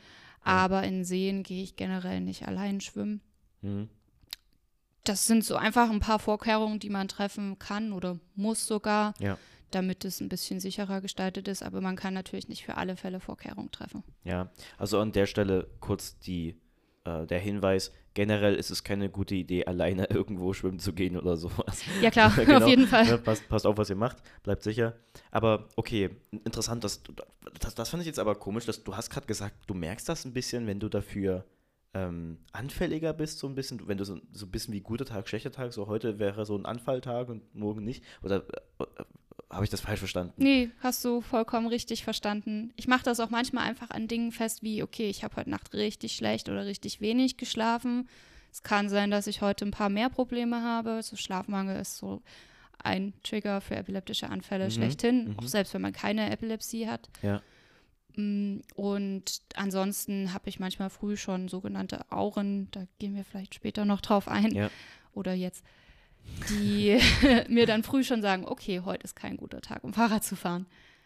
Aber 0.43 0.83
in 0.83 1.03
Seen 1.05 1.43
gehe 1.43 1.63
ich 1.63 1.75
generell 1.75 2.19
nicht 2.21 2.47
allein 2.47 2.81
schwimmen 2.81 3.21
Mhm. 3.61 3.89
das 5.03 5.25
sind 5.27 5.43
so 5.45 5.55
einfach 5.55 5.89
ein 5.89 5.99
paar 5.99 6.19
Vorkehrungen, 6.19 6.79
die 6.79 6.89
man 6.89 7.07
treffen 7.07 7.57
kann 7.59 7.91
oder 7.93 8.19
muss 8.35 8.65
sogar, 8.65 9.13
Ja. 9.19 9.37
Damit 9.75 10.05
es 10.05 10.19
ein 10.19 10.29
bisschen 10.29 10.59
sicherer 10.59 11.01
gestaltet 11.01 11.47
ist. 11.47 11.63
Aber 11.63 11.81
man 11.81 11.95
kann 11.95 12.13
natürlich 12.13 12.49
nicht 12.49 12.65
für 12.65 12.77
alle 12.77 12.95
Fälle 12.95 13.19
Vorkehrungen 13.19 13.71
treffen. 13.71 14.03
Ja, 14.23 14.51
also 14.77 14.99
an 14.99 15.11
der 15.11 15.25
Stelle 15.25 15.67
kurz 15.79 16.19
die, 16.19 16.55
äh, 17.05 17.25
der 17.25 17.39
Hinweis, 17.39 17.91
generell 18.13 18.55
ist 18.55 18.71
es 18.71 18.83
keine 18.83 19.09
gute 19.09 19.35
Idee, 19.35 19.65
alleine 19.65 20.05
irgendwo 20.09 20.53
schwimmen 20.53 20.79
zu 20.79 20.93
gehen 20.93 21.17
oder 21.17 21.37
sowas. 21.37 21.83
Ja 22.01 22.11
klar, 22.11 22.31
Genau, 22.35 22.57
auf 22.57 22.67
jeden 22.67 22.87
Fall. 22.87 23.05
Ne, 23.05 23.17
passt, 23.17 23.47
passt 23.49 23.65
auf, 23.65 23.77
was 23.77 23.89
ihr 23.89 23.95
macht, 23.95 24.17
bleibt 24.43 24.63
sicher. 24.63 24.95
Aber 25.31 25.69
okay, 25.75 26.09
interessant, 26.31 26.83
dass 26.83 27.03
du, 27.03 27.13
das, 27.59 27.75
das 27.75 27.89
fand 27.89 28.01
ich 28.01 28.07
jetzt 28.07 28.19
aber 28.19 28.35
komisch, 28.35 28.65
dass 28.65 28.83
du 28.83 28.95
hast 28.95 29.09
gerade 29.09 29.27
gesagt, 29.27 29.55
du 29.67 29.73
merkst 29.73 30.07
das 30.07 30.25
ein 30.25 30.33
bisschen, 30.33 30.67
wenn 30.67 30.79
du 30.79 30.89
dafür 30.89 31.45
ähm, 31.93 32.37
anfälliger 32.53 33.13
bist, 33.13 33.39
so 33.39 33.47
ein 33.47 33.55
bisschen, 33.55 33.87
wenn 33.87 33.97
du 33.97 34.05
so, 34.05 34.17
so 34.31 34.45
ein 34.45 34.51
bisschen 34.51 34.73
wie 34.73 34.81
guter 34.81 35.05
Tag, 35.05 35.27
schlechter 35.27 35.51
Tag, 35.51 35.73
so 35.73 35.87
heute 35.87 36.19
wäre 36.19 36.45
so 36.45 36.57
ein 36.57 36.65
Anfalltag 36.65 37.29
und 37.29 37.53
morgen 37.53 37.83
nicht. 37.83 38.03
Oder 38.23 38.43
äh, 38.79 38.83
äh, 38.83 39.03
habe 39.51 39.63
ich 39.63 39.69
das 39.69 39.81
falsch 39.81 39.99
verstanden? 39.99 40.33
Nee, 40.37 40.69
hast 40.79 41.03
du 41.05 41.21
vollkommen 41.21 41.67
richtig 41.67 42.03
verstanden. 42.03 42.71
Ich 42.75 42.87
mache 42.87 43.03
das 43.03 43.19
auch 43.19 43.29
manchmal 43.29 43.65
einfach 43.67 43.89
an 43.91 44.07
Dingen 44.07 44.31
fest, 44.31 44.63
wie, 44.63 44.81
okay, 44.83 45.09
ich 45.09 45.23
habe 45.23 45.35
heute 45.35 45.49
Nacht 45.49 45.73
richtig 45.73 46.13
schlecht 46.15 46.49
oder 46.49 46.65
richtig 46.65 47.01
wenig 47.01 47.37
geschlafen. 47.37 48.07
Es 48.51 48.63
kann 48.63 48.89
sein, 48.89 49.11
dass 49.11 49.27
ich 49.27 49.41
heute 49.41 49.65
ein 49.65 49.71
paar 49.71 49.89
mehr 49.89 50.09
Probleme 50.09 50.61
habe. 50.61 51.01
So 51.03 51.15
Schlafmangel 51.15 51.79
ist 51.79 51.97
so 51.97 52.21
ein 52.83 53.13
Trigger 53.23 53.61
für 53.61 53.75
epileptische 53.75 54.29
Anfälle 54.29 54.65
Mhm, 54.65 54.71
schlechthin, 54.71 55.27
mhm. 55.29 55.39
auch 55.39 55.47
selbst 55.47 55.73
wenn 55.73 55.81
man 55.81 55.93
keine 55.93 56.31
Epilepsie 56.31 56.87
hat. 56.87 57.09
Ja. 57.21 57.41
Mm, 58.15 58.59
Und 58.75 59.41
ansonsten 59.55 60.33
habe 60.33 60.49
ich 60.49 60.59
manchmal 60.59 60.89
früh 60.89 61.15
schon 61.15 61.47
sogenannte 61.47 62.11
Auren, 62.11 62.69
da 62.71 62.85
gehen 62.99 63.15
wir 63.15 63.23
vielleicht 63.23 63.55
später 63.55 63.85
noch 63.85 64.01
drauf 64.01 64.27
ein 64.27 64.53
Ja. 64.53 64.69
oder 65.13 65.33
jetzt, 65.33 65.63
die 66.49 66.99
mir 67.49 67.65
dann 67.65 67.83
früh 67.83 68.03
schon 68.03 68.21
sagen, 68.21 68.45
okay, 68.45 68.81
heute 68.81 69.03
ist 69.03 69.15
kein 69.15 69.37
guter 69.37 69.61
Tag, 69.61 69.83
um 69.83 69.93
Fahrrad 69.93 70.23
zu 70.23 70.35
fahren. 70.35 70.65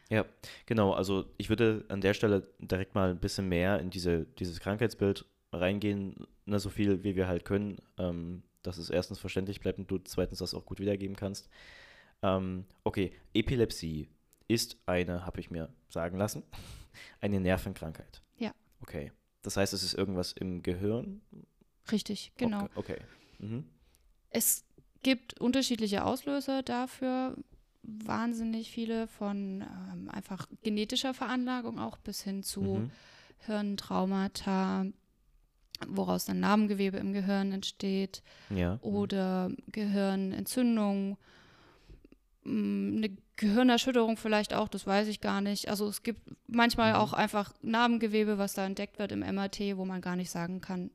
Ja, 0.10 0.26
genau. 0.66 0.94
Also 0.94 1.26
ich 1.38 1.50
würde 1.50 1.86
an 1.90 2.02
der 2.02 2.14
Stelle 2.14 2.48
direkt 2.60 2.96
mal 2.96 3.10
ein 3.10 3.20
bisschen 3.20 3.50
mehr 3.50 3.80
in 3.80 3.90
diese, 3.90 4.26
dieses 4.38 4.60
Krankheitsbild 4.60 5.26
reingehen, 5.52 6.28
na, 6.46 6.60
so 6.60 6.70
viel 6.70 7.04
wie 7.04 7.16
wir 7.16 7.28
halt 7.28 7.46
können, 7.46 7.80
ähm, 7.98 8.44
dass 8.62 8.78
es 8.78 8.90
erstens 8.90 9.20
verständlich 9.20 9.60
bleibt 9.60 9.80
und 9.80 9.90
du 9.90 9.98
zweitens 10.00 10.40
das 10.40 10.54
auch 10.54 10.66
gut 10.66 10.80
wiedergeben 10.80 11.16
kannst. 11.16 11.50
Ähm, 12.22 12.66
okay, 12.84 13.14
Epilepsie 13.34 14.10
ist 14.48 14.78
eine, 14.86 15.26
habe 15.26 15.40
ich 15.40 15.50
mir 15.50 15.70
sagen 15.90 16.18
lassen, 16.18 16.44
eine 17.20 17.40
Nervenkrankheit. 17.40 18.22
Ja. 18.38 18.54
Okay. 18.82 19.12
Das 19.42 19.58
heißt, 19.58 19.74
es 19.74 19.84
ist 19.84 19.94
irgendwas 19.94 20.34
im 20.34 20.64
Gehirn? 20.64 21.22
Richtig, 21.92 22.32
genau. 22.38 22.66
Okay. 22.76 22.96
okay. 22.96 22.98
Mhm. 23.40 23.66
Es 24.30 24.66
gibt 25.06 25.40
unterschiedliche 25.40 26.04
Auslöser 26.04 26.64
dafür, 26.64 27.36
wahnsinnig 27.84 28.72
viele 28.72 29.08
von 29.08 29.62
ähm, 29.62 30.10
einfach 30.10 30.48
genetischer 30.64 31.14
Veranlagung 31.14 31.78
auch 31.78 31.98
bis 31.98 32.22
hin 32.24 32.42
zu 32.42 32.62
Mhm. 32.64 32.92
Hirntraumata, 33.46 34.86
woraus 35.88 36.26
dann 36.26 36.40
Narbengewebe 36.40 36.98
im 36.98 37.14
Gehirn 37.14 37.52
entsteht 37.52 38.24
Ja. 38.50 38.80
oder 38.82 39.52
Gehirnentzündung, 39.72 41.18
mm, 42.44 42.98
eine 42.98 43.10
Gehirnerschütterung 43.36 44.18
vielleicht 44.18 44.56
auch, 44.56 44.68
das 44.70 44.88
weiß 44.88 45.08
ich 45.08 45.22
gar 45.22 45.42
nicht. 45.42 45.70
Also 45.70 45.88
es 45.88 46.02
gibt 46.02 46.22
manchmal 46.48 46.94
Mhm. 46.94 47.00
auch 47.00 47.14
einfach 47.14 47.54
Narbengewebe, 47.62 48.40
was 48.40 48.54
da 48.54 48.66
entdeckt 48.66 48.98
wird 48.98 49.12
im 49.12 49.22
MRT, 49.22 49.78
wo 49.78 49.86
man 49.86 50.02
gar 50.02 50.16
nicht 50.16 50.32
sagen 50.32 50.62
kann, 50.62 50.90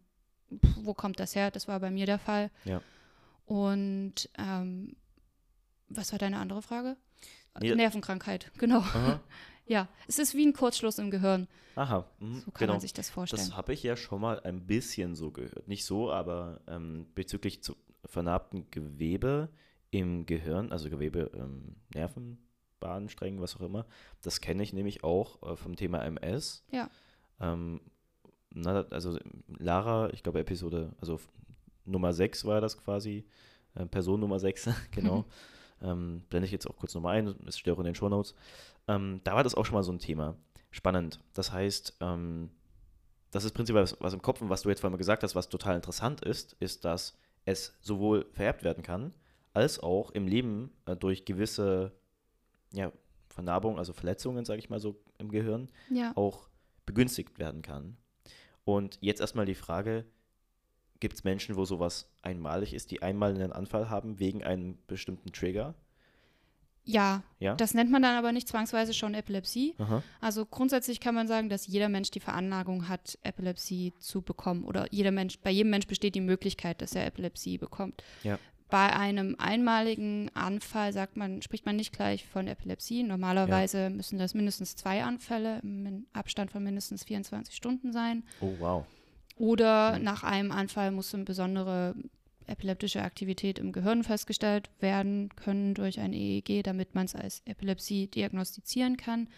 wo 0.83 0.95
kommt 0.95 1.21
das 1.21 1.37
her? 1.37 1.53
Das 1.53 1.69
war 1.69 1.79
bei 1.79 1.93
mir 1.93 2.07
der 2.07 2.19
Fall. 2.19 2.51
Ja. 2.65 2.81
Und 3.51 4.31
ähm, 4.39 4.95
was 5.89 6.13
war 6.13 6.21
deine 6.21 6.39
andere 6.39 6.63
Frage? 6.63 6.97
Nee. 7.59 7.75
Nervenkrankheit, 7.75 8.53
genau. 8.59 8.79
Aha. 8.79 9.21
Ja, 9.67 9.87
es 10.09 10.19
ist 10.19 10.35
wie 10.35 10.45
ein 10.45 10.53
Kurzschluss 10.53 10.99
im 10.99 11.13
Gehirn. 11.13 11.47
Aha. 11.77 12.05
mhm, 12.19 12.41
So 12.41 12.51
kann 12.51 12.59
genau. 12.59 12.73
man 12.73 12.81
sich 12.81 12.93
das 12.93 13.09
vorstellen. 13.09 13.47
Das 13.47 13.57
habe 13.57 13.73
ich 13.73 13.85
ja 13.85 13.95
schon 13.95 14.21
mal 14.21 14.41
ein 14.41 14.67
bisschen 14.67 15.15
so 15.15 15.31
gehört. 15.31 15.69
Nicht 15.69 15.85
so, 15.85 16.11
aber 16.11 16.61
ähm, 16.67 17.07
bezüglich 17.15 17.63
zu 17.63 17.77
vernarbten 18.05 18.69
Gewebe 18.73 19.49
im 19.93 20.27
Gehirn, 20.27 20.73
also 20.73 20.91
Gewebe, 20.91 21.31
ähm, 21.35 21.77
Nerven, 21.95 22.39
Bahnsträngen, 22.81 23.41
was 23.41 23.55
auch 23.55 23.61
immer, 23.61 23.87
das 24.23 24.41
kenne 24.41 24.65
ich 24.65 24.73
nämlich 24.73 25.05
auch 25.05 25.41
äh, 25.43 25.55
vom 25.55 25.77
Thema 25.77 26.05
MS. 26.05 26.65
Ja. 26.73 26.91
Ähm, 27.41 27.81
na, 28.51 28.87
also 28.91 29.21
Lara, 29.47 30.11
ich 30.13 30.25
glaube 30.25 30.41
Episode, 30.41 30.97
also 31.01 31.21
Nummer 31.85 32.13
6 32.13 32.45
war 32.45 32.61
das 32.61 32.77
quasi, 32.79 33.25
äh, 33.75 33.87
Person 33.87 34.21
Nummer 34.21 34.39
6, 34.39 34.69
genau. 34.91 35.25
ähm, 35.83 36.23
blende 36.29 36.47
ich 36.47 36.53
jetzt 36.53 36.67
auch 36.69 36.77
kurz 36.77 36.95
nochmal 36.95 37.17
ein, 37.19 37.35
es 37.47 37.59
steht 37.59 37.73
auch 37.75 37.79
in 37.79 37.85
den 37.87 37.95
Shownotes. 37.95 38.35
Ähm, 38.89 39.21
da 39.25 39.35
war 39.35 39.45
das 39.45 39.55
auch 39.55 39.65
schon 39.65 39.75
mal 39.75 39.83
so 39.83 39.93
ein 39.93 39.99
Thema. 39.99 40.37
Spannend. 40.71 41.21
Das 41.35 41.53
heißt, 41.53 41.97
ähm, 42.01 42.51
das 43.31 43.45
ist 43.45 43.53
prinzipiell 43.53 43.83
was, 43.83 43.97
was 44.01 44.13
im 44.13 44.23
Kopf 44.23 44.41
und 44.41 44.51
was 44.51 44.63
du 44.63 44.69
jetzt 44.69 44.81
vorhin 44.81 44.93
mal 44.93 44.99
gesagt 44.99 45.23
hast, 45.23 45.35
was 45.35 45.49
total 45.49 45.77
interessant 45.77 46.21
ist, 46.23 46.55
ist, 46.61 46.85
dass 46.85 47.17
es 47.45 47.77
sowohl 47.81 48.27
vererbt 48.33 48.63
werden 48.63 48.83
kann, 48.83 49.13
als 49.53 49.81
auch 49.81 50.11
im 50.13 50.27
Leben 50.29 50.71
äh, 50.87 50.95
durch 50.97 51.25
gewisse 51.25 51.93
ja, 52.73 52.93
Vernarbung, 53.29 53.79
also 53.79 53.93
Verletzungen, 53.93 54.45
sage 54.45 54.59
ich 54.61 54.71
mal 54.71 54.79
so, 54.81 55.01
im 55.19 55.31
Gehirn, 55.31 55.69
Ja. 55.91 56.13
auch 56.17 56.49
begünstigt 56.87 57.39
werden 57.39 57.63
kann. 57.63 57.97
Und 58.65 58.99
jetzt 59.01 59.21
erstmal 59.21 59.47
die 59.47 59.55
Frage, 59.55 60.05
gibt 61.01 61.15
es 61.15 61.25
Menschen, 61.25 61.57
wo 61.57 61.65
sowas 61.65 62.09
einmalig 62.23 62.75
ist, 62.75 62.91
die 62.91 63.03
einmal 63.03 63.35
einen 63.35 63.53
Anfall 63.53 63.91
haben 63.91 64.19
wegen 64.19 64.45
einem 64.45 64.79
bestimmten 64.87 65.33
Trigger? 65.33 65.75
Ja, 66.85 67.23
Ja? 67.39 67.55
das 67.55 67.75
nennt 67.75 67.91
man 67.91 68.03
dann 68.03 68.17
aber 68.17 68.33
nicht 68.33 68.49
zwangsweise 68.49 68.95
schon 68.95 69.15
Epilepsie. 69.15 69.75
Aha. 69.79 70.03
Also 70.21 70.47
grundsätzlich 70.47 70.99
kann 71.01 71.15
man 71.15 71.29
sagen, 71.29 71.49
dass 71.49 71.67
jeder 71.67 71.89
Mensch 71.89 72.11
die 72.11 72.21
Veranlagung 72.21 72.89
hat, 72.89 73.19
Epilepsie 73.23 73.93
zu 73.99 74.23
bekommen. 74.23 74.65
Oder 74.65 74.87
jeder 74.91 75.11
Mensch, 75.11 75.39
bei 75.41 75.51
jedem 75.51 75.71
Mensch 75.71 75.87
besteht 75.87 76.15
die 76.15 76.21
Möglichkeit, 76.21 76.81
dass 76.83 76.95
er 76.95 77.07
Epilepsie 77.07 77.59
bekommt. 77.59 78.03
Ja. 78.23 78.39
Bei 78.71 78.95
einem 78.95 79.35
einmaligen 79.39 80.31
Anfall 80.35 80.93
sagt 80.93 81.17
man, 81.17 81.43
spricht 81.43 81.67
man 81.67 81.77
nicht 81.77 81.93
gleich 81.93 82.25
von 82.25 82.47
Epilepsie. 82.47 83.03
Normalerweise 83.03 83.91
müssen 83.91 84.19
das 84.19 84.33
mindestens 84.33 84.77
zwei 84.77 85.03
Anfälle 85.03 85.59
im 85.63 86.07
Abstand 86.13 86.51
von 86.53 86.63
mindestens 86.63 87.05
24 87.05 87.55
Stunden 87.55 87.93
sein. 87.93 88.23
Oh, 88.41 88.55
wow. 88.59 88.87
Oder 89.41 89.99
nach 89.99 90.23
einem 90.23 90.53
Anfall 90.53 90.91
muss 90.91 91.15
eine 91.15 91.25
besondere 91.25 91.95
epileptische 92.47 93.03
Aktivität 93.03 93.59
im 93.59 93.73
Gehirn 93.73 94.05
festgestellt 94.05 94.69
werden 94.81 95.31
können 95.35 95.73
durch 95.73 95.99
ein 95.99 96.13
EEG, 96.13 96.63
damit 96.63 96.95
man 96.95 97.07
es 97.07 97.15
als 97.15 97.41
Epilepsie 97.47 98.07
diagnostizieren 98.09 98.99
kann. 98.99 99.29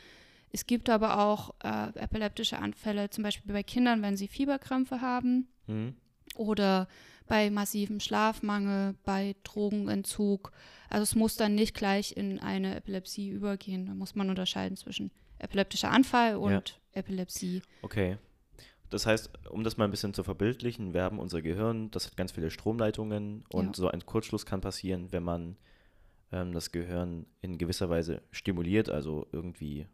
Es 0.51 0.67
gibt 0.67 0.91
aber 0.91 1.21
auch 1.21 1.55
äh, 1.63 1.97
epileptische 1.97 2.59
Anfälle, 2.59 3.11
zum 3.11 3.23
Beispiel 3.23 3.53
bei 3.53 3.63
Kindern, 3.63 4.03
wenn 4.03 4.17
sie 4.17 4.27
Fieberkrämpfe 4.27 5.01
haben 5.01 5.47
Mhm. 5.69 5.95
oder 6.35 6.89
bei 7.29 7.49
massivem 7.51 8.01
Schlafmangel, 8.01 8.97
bei 9.05 9.37
Drogenentzug. 9.45 10.51
Also 10.91 11.05
es 11.05 11.15
muss 11.15 11.37
dann 11.37 11.55
nicht 11.55 11.75
gleich 11.77 12.17
in 12.17 12.41
eine 12.41 12.75
Epilepsie 12.75 13.29
übergehen. 13.29 13.87
Da 13.87 13.95
muss 13.95 14.17
man 14.17 14.29
unterscheiden 14.31 14.77
zwischen 14.77 15.13
epileptischer 15.39 15.93
Anfall 15.93 16.35
und 16.35 16.81
Epilepsie. 16.91 17.63
Okay. 17.83 18.19
Das 18.93 19.07
heißt, 19.07 19.31
um 19.49 19.65
das 19.65 19.77
mal 19.79 19.87
ein 19.87 19.91
bisschen 19.91 20.13
zu 20.13 20.23
verbildlichen, 20.23 20.93
wir 20.93 21.03
haben 21.03 21.19
unser 21.19 21.41
Gehirn, 21.43 21.91
das 21.91 22.07
hat 22.07 22.17
ganz 22.17 22.33
viele 22.33 22.51
Stromleitungen 22.51 23.43
und 23.51 23.67
Ja. 23.69 23.73
so 23.75 23.89
ein 23.89 24.05
Kurzschluss 24.05 24.45
kann 24.45 24.61
passieren, 24.61 25.13
wenn 25.13 25.23
man 25.23 25.57
ähm, 26.31 26.53
das 26.53 26.73
Gehirn 26.73 27.27
in 27.41 27.57
gewisser 27.59 27.89
Weise 27.89 28.21
stimuliert, 28.31 28.91
also 28.91 29.27
irgendwie 29.33 29.87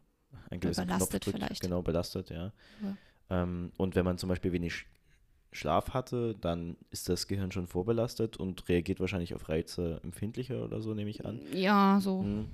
ein 0.49 0.59
gewisser 0.59 0.83
Überlastet 0.83 1.09
Knopf 1.23 1.23
drückt, 1.33 1.37
vielleicht. 1.45 1.61
genau 1.61 1.81
belastet, 1.81 2.29
ja. 2.29 2.51
Ja. 2.83 2.97
Ähm, 3.29 3.71
und 3.77 3.95
wenn 3.95 4.03
man 4.05 4.17
zum 4.17 4.27
Beispiel 4.29 4.51
wenig 4.51 4.73
Sch- 4.73 4.85
Schlaf 5.51 5.93
hatte, 5.93 6.35
dann 6.35 6.75
ist 6.91 7.09
das 7.09 7.27
Gehirn 7.27 7.51
schon 7.51 7.67
vorbelastet 7.67 8.37
und 8.37 8.67
reagiert 8.69 8.99
wahrscheinlich 8.99 9.33
auf 9.33 9.47
Reize 9.49 9.99
empfindlicher 10.03 10.63
oder 10.63 10.81
so, 10.81 10.93
nehme 10.93 11.09
ich 11.09 11.25
an. 11.25 11.39
Ja, 11.53 11.99
so 12.01 12.21
Hm. 12.21 12.47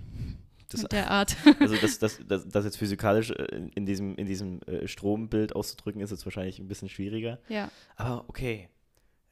Das, 0.70 0.82
der 0.84 1.12
Art. 1.12 1.36
also 1.60 1.76
das, 1.78 2.00
das, 2.00 2.20
das, 2.28 2.48
das 2.48 2.66
jetzt 2.66 2.78
physikalisch 2.78 3.32
äh, 3.32 3.70
in- 3.76 3.86
diesem, 3.86 4.16
in 4.16 4.26
diesem 4.26 4.62
äh, 4.64 4.88
Strombild 4.88 5.56
auszudrücken, 5.56 6.02
ist 6.02 6.12
jetzt 6.12 6.26
wahrscheinlich 6.26 6.60
ein 6.60 6.68
bisschen 6.68 6.90
schwieriger. 6.90 7.40
ja. 7.50 7.70
Aber 7.96 8.26
okay, 8.28 8.70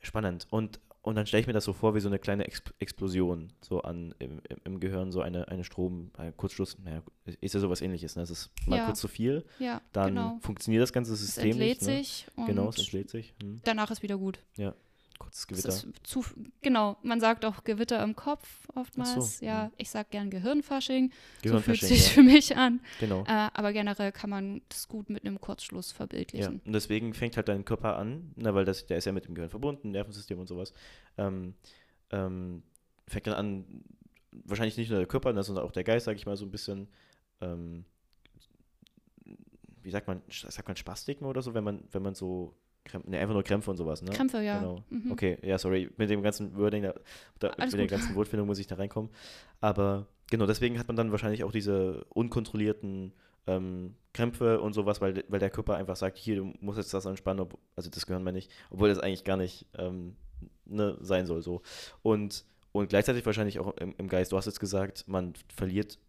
spannend. 0.02 0.48
Und, 0.50 0.80
und 1.02 1.16
dann 1.16 1.26
stelle 1.26 1.42
ich 1.42 1.48
mir 1.48 1.54
das 1.54 1.66
so 1.66 1.74
vor 1.74 1.96
wie 1.96 2.00
so 2.00 2.08
eine 2.08 2.18
kleine 2.20 2.46
Ex 2.46 2.62
Explosion 2.80 3.52
so 3.62 3.82
an 3.82 4.14
im, 4.20 4.42
im, 4.64 4.80
Gehirn, 4.80 5.12
so 5.12 5.22
eine, 5.22 5.48
eine 5.50 5.64
Strom, 5.66 6.12
ein 6.18 6.36
Kurzschluss, 6.38 6.78
naja, 6.84 7.02
ist 7.42 7.54
ja 7.54 7.60
sowas 7.60 7.82
ähnliches. 7.82 8.16
Ne? 8.16 8.22
Es 8.24 8.30
ist 8.30 8.52
mal 8.68 8.78
Ja. 8.78 8.86
kurz 8.86 9.00
zu 9.00 9.08
viel, 9.08 9.44
Ja, 9.60 9.82
dann 9.92 10.16
genau. 10.16 10.38
funktioniert 10.42 10.82
das 10.84 10.94
ganze 10.94 11.14
Es 11.14 11.20
System 11.20 11.52
entlädt 11.52 11.82
nicht. 11.82 11.88
Ne? 11.88 11.98
sich 11.98 12.28
und 12.36 12.46
Genau, 12.46 12.70
es 12.70 12.78
entlädt 12.78 13.10
sich. 13.10 13.34
Hm. 13.42 13.60
danach 13.66 13.92
ist 13.92 14.02
wieder 14.04 14.18
gut. 14.18 14.40
Kurzes 15.20 15.42
Es 15.42 15.48
Gewitter. 15.48 15.70
ist 15.70 15.88
zu, 16.04 16.24
genau, 16.62 16.98
man 17.04 17.20
sagt 17.20 17.46
auch 17.46 17.64
Gewitter 17.64 18.04
im 18.04 18.16
Kopf 18.16 18.68
oftmals. 18.76 19.40
So, 19.40 19.46
Ja, 19.46 19.66
hm. 19.66 19.72
ich 19.78 19.90
sag 19.90 20.10
gern 20.12 20.30
Gehirnfasching. 20.30 21.10
So 21.12 21.14
fühlt 21.14 21.42
Gehirnfasching, 21.80 21.88
sich 21.90 22.08
ja. 22.08 22.14
für 22.14 22.24
mich 22.24 22.58
an. 22.58 22.82
Genau. 23.00 23.22
Äh, 23.24 23.50
aber 23.54 23.74
generell 23.74 24.12
kann 24.12 24.30
man 24.30 24.62
das 24.70 24.88
gut 24.88 25.10
mit 25.10 25.26
einem 25.26 25.40
Kurzschluss 25.40 25.92
Ja, 25.92 25.98
verbildlichen. 25.98 26.62
und 26.66 26.74
deswegen 26.74 27.14
fängt 27.14 27.38
halt 27.38 27.48
dein 27.48 27.66
Körper 27.66 27.98
an, 27.98 28.32
na, 28.36 28.54
weil 28.54 28.66
das, 28.66 28.86
der 28.86 28.98
ist 28.98 29.06
ja 29.06 29.12
mit 29.12 29.26
dem 29.26 29.36
Gehirn 29.36 29.50
verbunden, 29.50 29.92
Nervensystem 29.92 30.40
und 30.40 30.48
sowas, 30.48 30.74
ähm, 31.18 31.54
ähm, 32.12 32.64
fängt 33.08 33.28
dann 33.28 33.34
an, 33.34 33.84
wahrscheinlich 34.32 34.78
nicht 34.78 34.90
nur 34.90 35.00
der 35.00 35.08
Körper, 35.08 35.32
ne, 35.34 35.44
sondern 35.44 35.64
auch 35.66 35.72
der 35.72 35.84
Geist, 35.84 36.06
sage 36.06 36.18
ich 36.18 36.26
mal, 36.26 36.36
so 36.38 36.46
ein 36.46 36.52
bisschen, 36.52 36.88
ähm, 37.42 37.86
wie 39.82 39.92
sagt 39.92 40.08
man, 40.08 40.22
sagt 40.30 40.68
man 40.68 40.78
Spastiken 40.78 41.26
oder 41.28 41.42
so, 41.42 41.54
wenn 41.54 41.64
man, 41.64 41.84
wenn 41.92 42.02
man 42.02 42.16
so, 42.16 42.56
Krämpfe, 42.86 43.10
ne, 43.10 43.20
einfach 43.20 43.34
nur 43.34 43.44
Krämpfe 43.44 43.72
und 43.72 43.78
sowas, 43.78 44.02
ne? 44.02 44.12
Krämpfe, 44.12 44.42
ja. 44.42 44.60
Genau. 44.60 44.84
Mhm. 44.90 45.12
Okay, 45.12 45.38
ja, 45.42 45.58
sorry, 45.58 45.90
mit 45.98 46.10
dem 46.10 46.22
ganzen 46.22 46.58
Wording, 46.58 46.84
da, 46.84 46.94
mit 47.42 47.74
der 47.74 47.80
gut. 47.80 47.90
ganzen 47.90 48.16
Wortfindung 48.16 48.48
muss 48.48 48.60
ich 48.60 48.68
da 48.68 48.76
reinkommen. 48.76 49.10
Aber 49.62 50.08
genau, 50.30 50.46
deswegen 50.46 50.78
hat 50.80 50.88
man 50.88 50.96
dann 50.96 51.12
wahrscheinlich 51.12 51.44
auch 51.44 51.52
diese 51.52 52.06
unkontrollierten 52.10 53.14
ähm, 53.48 53.96
Krämpfe 54.14 54.62
und 54.62 54.74
sowas, 54.74 55.02
weil, 55.02 55.24
weil 55.28 55.40
der 55.40 55.50
Körper 55.50 55.76
einfach 55.76 55.96
sagt, 55.96 56.18
hier, 56.18 56.38
du 56.38 56.54
musst 56.60 56.78
jetzt 56.78 56.94
das 56.94 57.06
entspannen, 57.06 57.40
ob, 57.42 57.58
also 57.76 57.90
das 57.90 58.06
gehören 58.06 58.24
wir 58.24 58.32
nicht, 58.32 58.52
obwohl 58.70 58.90
das 58.90 59.00
eigentlich 59.00 59.24
gar 59.24 59.38
nicht 59.38 59.66
ähm, 59.78 60.16
ne, 60.66 60.98
sein 61.02 61.26
soll 61.26 61.42
so. 61.42 61.62
Und, 62.02 62.46
und 62.72 62.90
gleichzeitig 62.90 63.26
wahrscheinlich 63.26 63.60
auch 63.60 63.76
im, 63.78 63.94
im 63.98 64.08
Geist, 64.08 64.32
du 64.32 64.38
hast 64.38 64.46
jetzt 64.46 64.60
gesagt, 64.60 65.06
man 65.08 65.34
verliert 65.54 66.00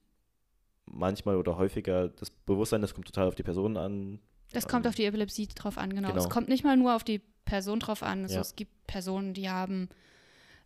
manchmal 0.86 1.36
oder 1.36 1.56
häufiger 1.56 2.08
das 2.08 2.30
Bewusstsein, 2.30 2.82
das 2.82 2.94
kommt 2.94 3.06
total 3.06 3.28
auf 3.28 3.34
die 3.34 3.42
Person 3.42 3.76
an. 3.76 4.20
Das 4.54 4.66
kommt 4.68 4.87
Ähm, 4.87 4.90
auf 4.90 4.94
die 4.94 5.04
Epilepsie 5.04 5.46
drauf 5.49 5.76
an, 5.78 5.90
genau. 5.94 6.08
genau. 6.08 6.20
Es 6.20 6.30
kommt 6.30 6.49
nicht 6.49 6.64
mal 6.64 6.76
nur 6.76 6.94
auf 6.94 7.04
die 7.04 7.20
Person 7.44 7.80
drauf 7.80 8.02
an. 8.02 8.23
Also 8.23 8.37
Ja. 8.37 8.40
Es 8.40 8.56
gibt 8.56 8.87
Personen, 8.87 9.34
die 9.34 9.50
haben 9.50 9.88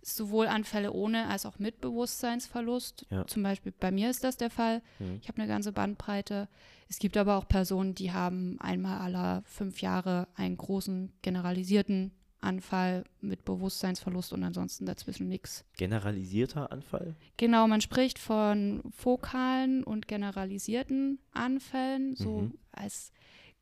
sowohl 0.02 0.46
Anfälle 0.46 0.92
ohne 0.92 1.26
als 1.28 1.44
auch 1.44 1.58
mit 1.58 1.80
Bewusstseinsverlust. 1.80 3.06
Ja. 3.10 3.26
Zum 3.26 3.42
Beispiel 3.42 3.72
bei 3.72 3.90
mir 3.90 4.10
ist 4.10 4.22
das 4.24 4.36
der 4.36 4.50
Fall. 4.50 4.80
Hm. 4.98 5.18
Ich 5.20 5.28
habe 5.28 5.38
eine 5.42 5.48
ganze 5.48 5.72
Bandbreite. 5.72 6.48
Es 6.88 6.98
gibt 6.98 7.16
aber 7.16 7.36
auch 7.36 7.48
Personen, 7.48 7.94
die 7.94 8.12
haben 8.12 8.58
einmal 8.60 9.00
aller 9.00 9.42
fünf 9.44 9.82
Jahre 9.82 10.28
einen 10.36 10.56
großen 10.56 11.12
generalisierten 11.22 12.12
Anfall 12.40 13.02
mit 13.20 13.44
Bewusstseinsverlust 13.44 14.32
und 14.32 14.44
ansonsten 14.44 14.86
dazwischen 14.86 15.28
nichts. 15.28 15.64
Generalisierter 15.76 16.70
Anfall? 16.70 17.16
Genau, 17.36 17.66
man 17.66 17.80
spricht 17.80 18.20
von 18.20 18.80
fokalen 18.96 19.82
und 19.82 20.06
generalisierten 20.06 21.18
Anfällen, 21.32 22.14
so 22.14 22.42
Mhm. 22.42 22.54
als 22.70 23.10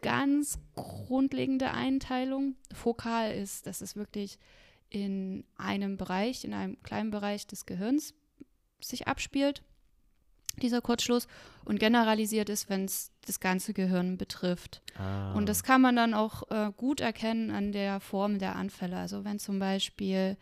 ganz 0.03 0.59
grundlegende 0.75 1.73
Einteilung. 1.73 2.57
Fokal 2.73 3.35
ist, 3.35 3.67
dass 3.67 3.81
es 3.81 3.97
wirklich 3.97 4.39
in 4.89 5.45
einem 5.57 5.97
Bereich, 5.97 6.45
in 6.45 6.55
einem 6.55 6.81
kleinen 6.83 7.11
Bereich 7.11 7.47
des 7.47 7.67
Gehirns 7.67 8.15
sich 8.81 9.09
abspielt, 9.09 9.63
dieser 10.63 10.81
Kurzschluss, 10.81 11.27
und 11.65 11.81
generalisiert 11.81 12.49
ist, 12.49 12.71
wenn 12.71 12.85
es 12.85 13.11
das 13.27 13.41
ganze 13.41 13.75
Gehirn 13.75 14.17
betrifft. 14.17 14.83
Ah. 14.97 15.35
Und 15.35 15.49
das 15.49 15.63
kann 15.63 15.81
man 15.81 15.97
dann 15.97 16.15
auch 16.15 16.51
äh, 16.51 16.71
gut 16.77 17.01
erkennen 17.01 17.51
an 17.51 17.73
der 17.73 18.01
Form 18.01 18.39
der 18.39 18.57
Anfälle. 18.57 18.97
Also 18.97 19.25
wenn 19.25 19.39
zum 19.39 19.59
Beispiel 19.59 20.37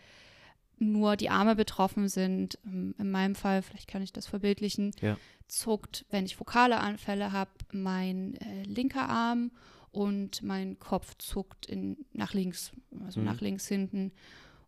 nur 0.79 1.17
die 1.17 1.31
Arme 1.31 1.57
betroffen 1.57 2.09
sind, 2.09 2.59
ähm, 2.67 2.95
in 2.99 3.11
meinem 3.11 3.35
Fall, 3.35 3.63
vielleicht 3.63 3.89
kann 3.89 4.03
ich 4.03 4.13
das 4.13 4.27
verbildlichen, 4.27 4.93
Ja. 5.01 5.17
Zuckt, 5.49 6.05
wenn 6.11 6.25
ich 6.25 6.37
fokale 6.37 6.79
Anfälle 6.79 7.33
habe, 7.33 7.51
mein 7.73 8.35
äh, 8.37 8.63
linker 8.65 9.09
Arm 9.09 9.51
und 9.91 10.43
mein 10.43 10.79
Kopf 10.79 11.15
zuckt 11.19 11.67
in, 11.67 12.05
nach 12.13 12.35
links, 12.35 12.73
also 13.05 13.21
Mhm. 13.21 13.27
nach 13.27 13.41
links 13.41 13.67
hinten. 13.69 14.13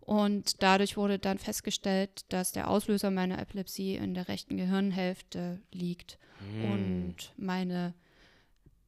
Und 0.01 0.63
dadurch 0.63 0.97
wurde 0.97 1.19
dann 1.19 1.39
festgestellt, 1.39 2.27
dass 2.29 2.53
der 2.53 2.69
Auslöser 2.69 3.11
meiner 3.11 3.41
Epilepsie 3.41 3.97
in 3.97 4.15
der 4.15 4.29
rechten 4.29 4.57
Gehirnhälfte 4.57 5.61
liegt. 5.73 6.19
Hm. 6.61 6.71
Und 6.71 7.33
meine 7.37 7.93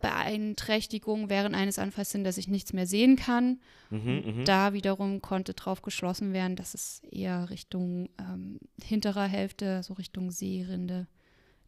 Beeinträchtigung 0.01 1.29
während 1.29 1.57
eines 1.57 1.79
Anfalls 1.79 2.11
sind, 2.11 2.23
dass 2.23 2.39
ich 2.39 2.47
nichts 2.47 2.73
mehr 2.73 2.87
sehen 2.87 3.17
kann. 3.17 3.61
Mhm, 3.91 4.23
mhm. 4.25 4.45
Da 4.45 4.73
wiederum 4.73 5.21
konnte 5.21 5.55
drauf 5.55 5.83
geschlossen 5.83 6.33
werden, 6.33 6.55
dass 6.55 6.75
es 6.75 7.03
eher 7.11 7.51
Richtung 7.51 8.09
ähm, 8.19 8.61
hinterer 8.81 9.27
Hälfte, 9.27 9.83
so 9.83 9.95
Richtung 9.95 10.31
Seerinde 10.31 11.09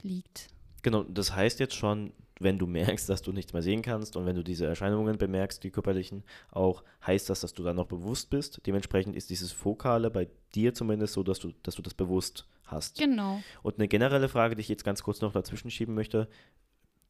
liegt. 0.02 0.49
Genau, 0.83 1.04
das 1.04 1.35
heißt 1.35 1.61
jetzt 1.61 1.75
schon, 1.75 2.12
wenn 2.40 2.59
du 2.59 2.66
merkst, 2.66 3.09
dass 3.09 3.23
du 3.23 3.33
nichts 3.33 3.52
mehr 3.52 3.62
sehen 3.62 3.83
kannst 3.83 4.16
und 4.16 4.25
wenn 4.25 4.35
du 4.35 4.42
diese 4.42 4.66
Erscheinungen 4.66 5.19
bemerkst, 5.19 5.62
die 5.62 5.71
körperlichen, 5.71 6.25
auch 6.50 6.83
heißt 7.07 7.28
das, 7.28 7.40
dass 7.40 7.52
du 7.52 7.62
dann 7.62 7.76
noch 7.76 7.87
bewusst 7.87 8.30
bist. 8.30 8.66
Dementsprechend 8.66 9.14
ist 9.14 9.28
dieses 9.30 9.52
Fokale 9.52 10.11
bei 10.11 10.28
dir 10.54 10.73
zumindest 10.75 11.12
so, 11.12 11.23
dass 11.23 11.38
du, 11.38 11.52
dass 11.62 11.75
du 11.75 11.83
das 11.83 11.95
bewusst 11.95 12.47
hast. 12.64 12.99
Genau. 12.99 13.42
Und 13.62 13.76
eine 13.76 13.88
generelle 13.88 14.28
Frage, 14.28 14.57
die 14.57 14.62
ich 14.62 14.69
jetzt 14.69 14.85
ganz 14.85 15.02
kurz 15.02 15.21
noch 15.21 15.33
dazwischen 15.33 15.71
schieben 15.71 15.95
möchte: 15.95 16.28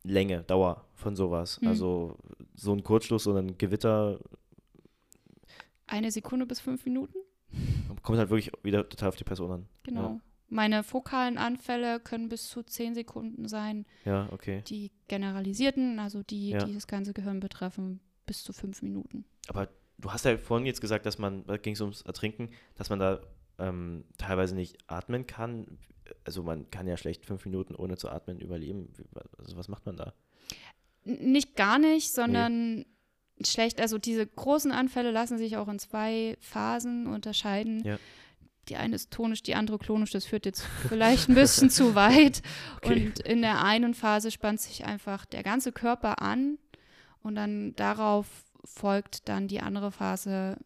Länge, 0.03 0.43
Dauer 0.43 0.85
von 0.95 1.15
sowas. 1.15 1.61
Hm. 1.61 1.69
Also 1.69 2.19
so 2.55 2.73
ein 2.73 2.83
Kurzschluss, 2.83 3.25
so 3.25 3.35
ein 3.35 3.57
Gewitter 3.57 4.19
Eine 5.87 6.11
Sekunde 6.11 6.45
bis 6.45 6.59
fünf 6.59 6.85
Minuten. 6.85 7.19
kommt 8.03 8.19
halt 8.19 8.31
wirklich 8.31 8.51
wieder 8.65 8.89
total 8.89 9.11
auf 9.11 9.17
die 9.17 9.25
Person 9.25 9.53
an. 9.53 9.69
Genau. 9.85 10.21
Meine 10.51 10.83
fokalen 10.83 11.39
Anfälle 11.39 12.01
können 12.01 12.29
bis 12.29 12.49
zu 12.49 12.63
zehn 12.63 12.95
Sekunden 12.95 13.47
sein. 13.49 13.87
Ja, 14.05 14.29
okay. 14.33 14.63
Die 14.67 14.91
generalisierten, 15.09 15.99
also 15.99 16.23
die, 16.23 16.51
Ja. 16.51 16.65
die 16.65 16.75
das 16.75 16.87
ganze 16.87 17.13
Gehirn 17.15 17.41
betreffen, 17.41 18.01
bis 18.27 18.43
zu 18.43 18.53
fünf 18.53 18.83
Minuten. 18.83 19.25
Aber 19.49 19.69
du 19.99 20.13
hast 20.13 20.25
ja 20.25 20.37
vorhin 20.37 20.67
jetzt 20.67 20.81
gesagt, 20.81 21.07
dass 21.07 21.19
man, 21.19 21.47
da 21.47 21.57
ging 21.57 21.75
es 21.75 21.81
ums 21.81 22.03
Ertrinken, 22.03 22.51
dass 22.75 22.91
man 22.91 22.99
da 22.99 23.21
ähm, 23.59 24.05
teilweise 24.19 24.55
nicht 24.57 24.77
atmen 24.89 25.27
kann. 25.27 25.79
Also 26.25 26.43
man 26.43 26.69
kann 26.71 26.89
ja 26.89 26.97
schlecht 26.97 27.25
fünf 27.25 27.45
Minuten 27.45 27.75
ohne 27.77 27.97
zu 27.97 28.09
atmen 28.09 28.41
überleben. 28.41 28.93
Also 29.39 29.57
was 29.57 29.69
macht 29.69 29.87
man 29.87 29.97
da? 29.97 30.13
Nicht 31.05 31.55
gar 31.57 31.79
nicht, 31.79 32.13
sondern 32.13 32.85
schlecht. 33.47 33.81
Also 33.81 33.99
diese 33.99 34.27
großen 34.27 34.73
Anfälle 34.73 35.13
lassen 35.13 35.39
sich 35.39 35.57
auch 35.57 35.69
in 35.69 35.79
zwei 35.79 36.37
Phasen 36.41 37.07
unterscheiden. 37.07 37.85
Ja. 37.85 37.99
Die 38.71 38.77
eine 38.77 38.95
ist 38.95 39.11
tonisch, 39.11 39.43
die 39.43 39.55
andere 39.55 39.79
klonisch. 39.79 40.11
Das 40.13 40.25
führt 40.25 40.47
jetzt 40.47 40.63
vielleicht 40.89 41.29
ein 41.29 41.35
bisschen 41.35 41.69
zu 41.71 41.95
weit. 41.95 42.41
Okay. 42.79 43.07
Und 43.07 43.19
in 43.21 43.43
der 43.43 43.63
einen 43.65 43.95
Phase 43.95 44.31
spannt 44.31 44.61
sich 44.61 44.85
einfach 44.85 45.27
der 45.27 45.43
ganze 45.43 45.73
Körper 45.73 46.23
an 46.23 46.59
und 47.23 47.35
dann 47.35 47.75
darauf 47.77 48.27
folgt 48.65 49.29
dann 49.29 49.49
die 49.49 49.61
andere 49.61 49.91
Phase, 49.91 50.57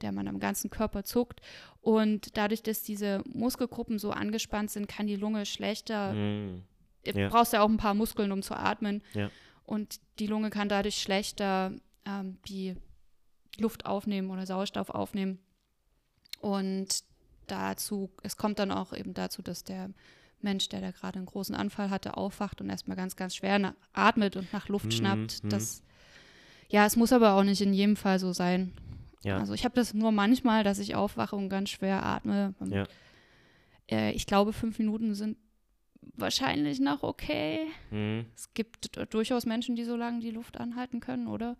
der 0.00 0.10
man 0.12 0.26
am 0.26 0.40
ganzen 0.40 0.70
Körper 0.70 1.04
zuckt. 1.04 1.40
Und 1.80 2.36
dadurch, 2.36 2.62
dass 2.62 2.82
diese 2.82 3.22
Muskelgruppen 3.26 3.98
so 3.98 4.10
angespannt 4.10 4.70
sind, 4.70 4.88
kann 4.88 5.06
die 5.06 5.16
Lunge 5.16 5.46
schlechter 5.46 6.12
Hm. 6.12 6.62
Du 7.04 7.18
Ja. 7.18 7.28
brauchst 7.28 7.52
ja 7.52 7.62
auch 7.62 7.68
ein 7.68 7.78
paar 7.78 7.94
Muskeln, 7.94 8.30
um 8.30 8.42
zu 8.42 8.54
atmen. 8.54 9.02
Ja. 9.14 9.28
Und 9.64 10.00
die 10.20 10.28
Lunge 10.28 10.50
kann 10.50 10.68
dadurch 10.68 10.96
schlechter 11.02 11.72
ähm, 12.06 12.38
die 12.46 12.76
Luft 13.58 13.86
aufnehmen 13.86 14.30
oder 14.30 14.46
Sauerstoff 14.46 14.88
aufnehmen. 14.88 15.38
Und 16.40 17.02
dazu, 17.46 18.10
es 18.22 18.36
kommt 18.36 18.58
dann 18.58 18.70
auch 18.70 18.92
eben 18.92 19.14
dazu, 19.14 19.42
dass 19.42 19.64
der 19.64 19.90
Mensch, 20.40 20.68
der 20.68 20.80
da 20.80 20.90
gerade 20.90 21.18
einen 21.18 21.26
großen 21.26 21.54
Anfall 21.54 21.90
hatte, 21.90 22.16
aufwacht 22.16 22.60
und 22.60 22.68
erstmal 22.68 22.96
ganz, 22.96 23.14
ganz 23.16 23.36
schwer 23.36 23.74
atmet 23.92 24.36
und 24.36 24.52
nach 24.52 24.68
Luft 24.68 24.86
Mhm, 24.86 24.90
schnappt. 24.90 25.44
mhm. 25.44 25.48
Das, 25.50 25.82
ja, 26.68 26.84
es 26.86 26.96
muss 26.96 27.12
aber 27.12 27.34
auch 27.34 27.44
nicht 27.44 27.60
in 27.60 27.72
jedem 27.74 27.96
Fall 27.96 28.18
so 28.18 28.32
sein. 28.32 28.72
Ja. 29.22 29.38
Also 29.38 29.54
ich 29.54 29.64
habe 29.64 29.74
das 29.76 29.94
nur 29.94 30.10
manchmal, 30.10 30.64
dass 30.64 30.80
ich 30.80 30.94
aufwache 30.96 31.36
und 31.36 31.48
ganz 31.48 31.70
schwer 31.70 32.04
atme. 32.04 32.54
Und, 32.58 32.72
Ja. 32.72 32.84
äh, 33.90 34.10
ich 34.12 34.26
glaube, 34.26 34.52
fünf 34.52 34.78
Minuten 34.80 35.14
sind 35.14 35.36
wahrscheinlich 36.14 36.80
noch 36.80 37.04
okay. 37.04 37.60
Hm. 37.90 38.26
Es 38.34 38.52
gibt 38.54 38.98
durchaus 39.14 39.46
Menschen, 39.46 39.76
die 39.76 39.84
so 39.84 39.94
lange 39.96 40.18
die 40.20 40.30
Luft 40.32 40.58
anhalten 40.58 40.98
können, 40.98 41.28
oder? 41.28 41.56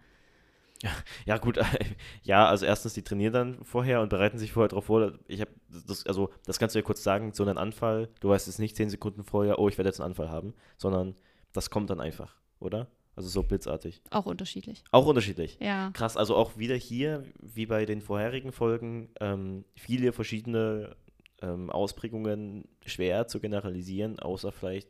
Ja, 1.27 1.39
gut, 1.39 1.59
ja, 2.23 2.47
also 2.47 2.67
erstens, 2.67 2.95
die 2.95 3.03
trainieren 3.03 3.33
dann 3.33 3.65
vorher 3.65 4.01
und 4.01 4.09
bereiten 4.09 4.39
sich 4.39 4.53
vorher 4.53 4.69
darauf 4.69 4.87
vor. 4.87 5.13
Ich 5.29 5.41
habe 5.41 5.51
das, 5.87 6.07
also 6.07 6.31
das 6.45 6.59
kannst 6.59 6.75
du 6.75 6.79
ja 6.79 6.85
kurz 6.85 7.03
sagen, 7.03 7.33
so 7.33 7.43
einen 7.45 7.59
Anfall, 7.59 8.09
du 8.21 8.31
weißt 8.31 8.47
jetzt 8.47 8.59
nicht 8.59 8.77
zehn 8.77 8.91
Sekunden 8.91 9.25
vorher, 9.25 9.59
oh, 9.59 9.69
ich 9.69 9.79
werde 9.79 9.89
jetzt 9.89 10.01
einen 10.01 10.11
Anfall 10.11 10.31
haben, 10.31 10.55
sondern 10.77 11.15
das 11.53 11.71
kommt 11.71 11.91
dann 11.91 12.01
einfach, 12.01 12.37
oder? 12.59 12.89
Also 13.15 13.29
so 13.29 13.43
blitzartig. 13.43 14.01
Auch 14.11 14.25
unterschiedlich. 14.27 14.85
Auch 14.91 15.07
unterschiedlich. 15.07 15.59
Ja. 15.61 15.91
Krass, 15.93 16.17
also 16.17 16.35
auch 16.35 16.57
wieder 16.57 16.77
hier, 16.77 17.25
wie 17.41 17.67
bei 17.67 17.85
den 17.85 18.01
vorherigen 18.01 18.53
Folgen, 18.53 19.11
ähm, 19.21 19.65
viele 19.77 20.13
verschiedene 20.13 20.97
ähm, 21.43 21.69
Ausprägungen 21.69 22.65
schwer 22.87 23.27
zu 23.27 23.39
generalisieren, 23.39 24.19
außer 24.19 24.51
vielleicht 24.51 24.89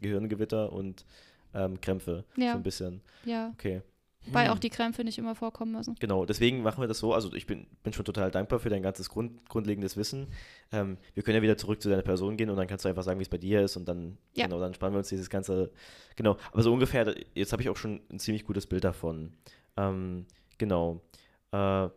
Gehirngewitter 0.00 0.72
und 0.72 1.04
ähm, 1.54 1.80
Krämpfe. 1.80 2.24
Ja. 2.36 2.52
So 2.52 2.58
ein 2.58 2.62
bisschen. 2.62 3.02
Ja. 3.24 3.50
Okay. 3.54 3.82
Weil 4.32 4.46
Hm. 4.46 4.52
auch 4.54 4.58
die 4.58 4.70
Krämpfe 4.70 5.04
nicht 5.04 5.18
immer 5.18 5.34
vorkommen 5.34 5.72
müssen. 5.72 5.94
Genau, 6.00 6.24
deswegen 6.24 6.62
machen 6.62 6.80
wir 6.82 6.88
das 6.88 6.98
so. 6.98 7.14
Also 7.14 7.32
ich 7.34 7.46
bin, 7.46 7.66
bin 7.82 7.92
schon 7.92 8.04
total 8.04 8.30
dankbar 8.30 8.58
für 8.58 8.68
dein 8.68 8.82
ganzes 8.82 9.08
Grund, 9.08 9.48
grundlegendes 9.48 9.96
Wissen. 9.96 10.28
Ähm, 10.72 10.98
wir 11.14 11.22
können 11.22 11.36
ja 11.36 11.42
wieder 11.42 11.56
zurück 11.56 11.80
zu 11.82 11.88
deiner 11.88 12.02
Person 12.02 12.36
gehen 12.36 12.50
und 12.50 12.56
dann 12.56 12.66
kannst 12.66 12.84
du 12.84 12.88
einfach 12.88 13.02
sagen, 13.02 13.18
wie 13.18 13.22
es 13.24 13.28
bei 13.28 13.38
dir 13.38 13.62
ist 13.62 13.76
und 13.76 13.88
dann, 13.88 14.18
Ja. 14.34 14.46
genau, 14.46 14.60
dann 14.60 14.74
sparen 14.74 14.92
wir 14.92 14.98
uns 14.98 15.08
dieses 15.08 15.30
ganze, 15.30 15.70
genau. 16.16 16.36
Aber 16.52 16.62
so 16.62 16.72
ungefähr, 16.72 17.14
jetzt 17.34 17.52
habe 17.52 17.62
ich 17.62 17.68
auch 17.68 17.76
schon 17.76 18.00
ein 18.10 18.18
ziemlich 18.18 18.44
gutes 18.44 18.66
Bild 18.66 18.84
davon. 18.84 19.32
Ähm, 19.76 20.26
genau. 20.58 21.00
Äh, 21.52 21.88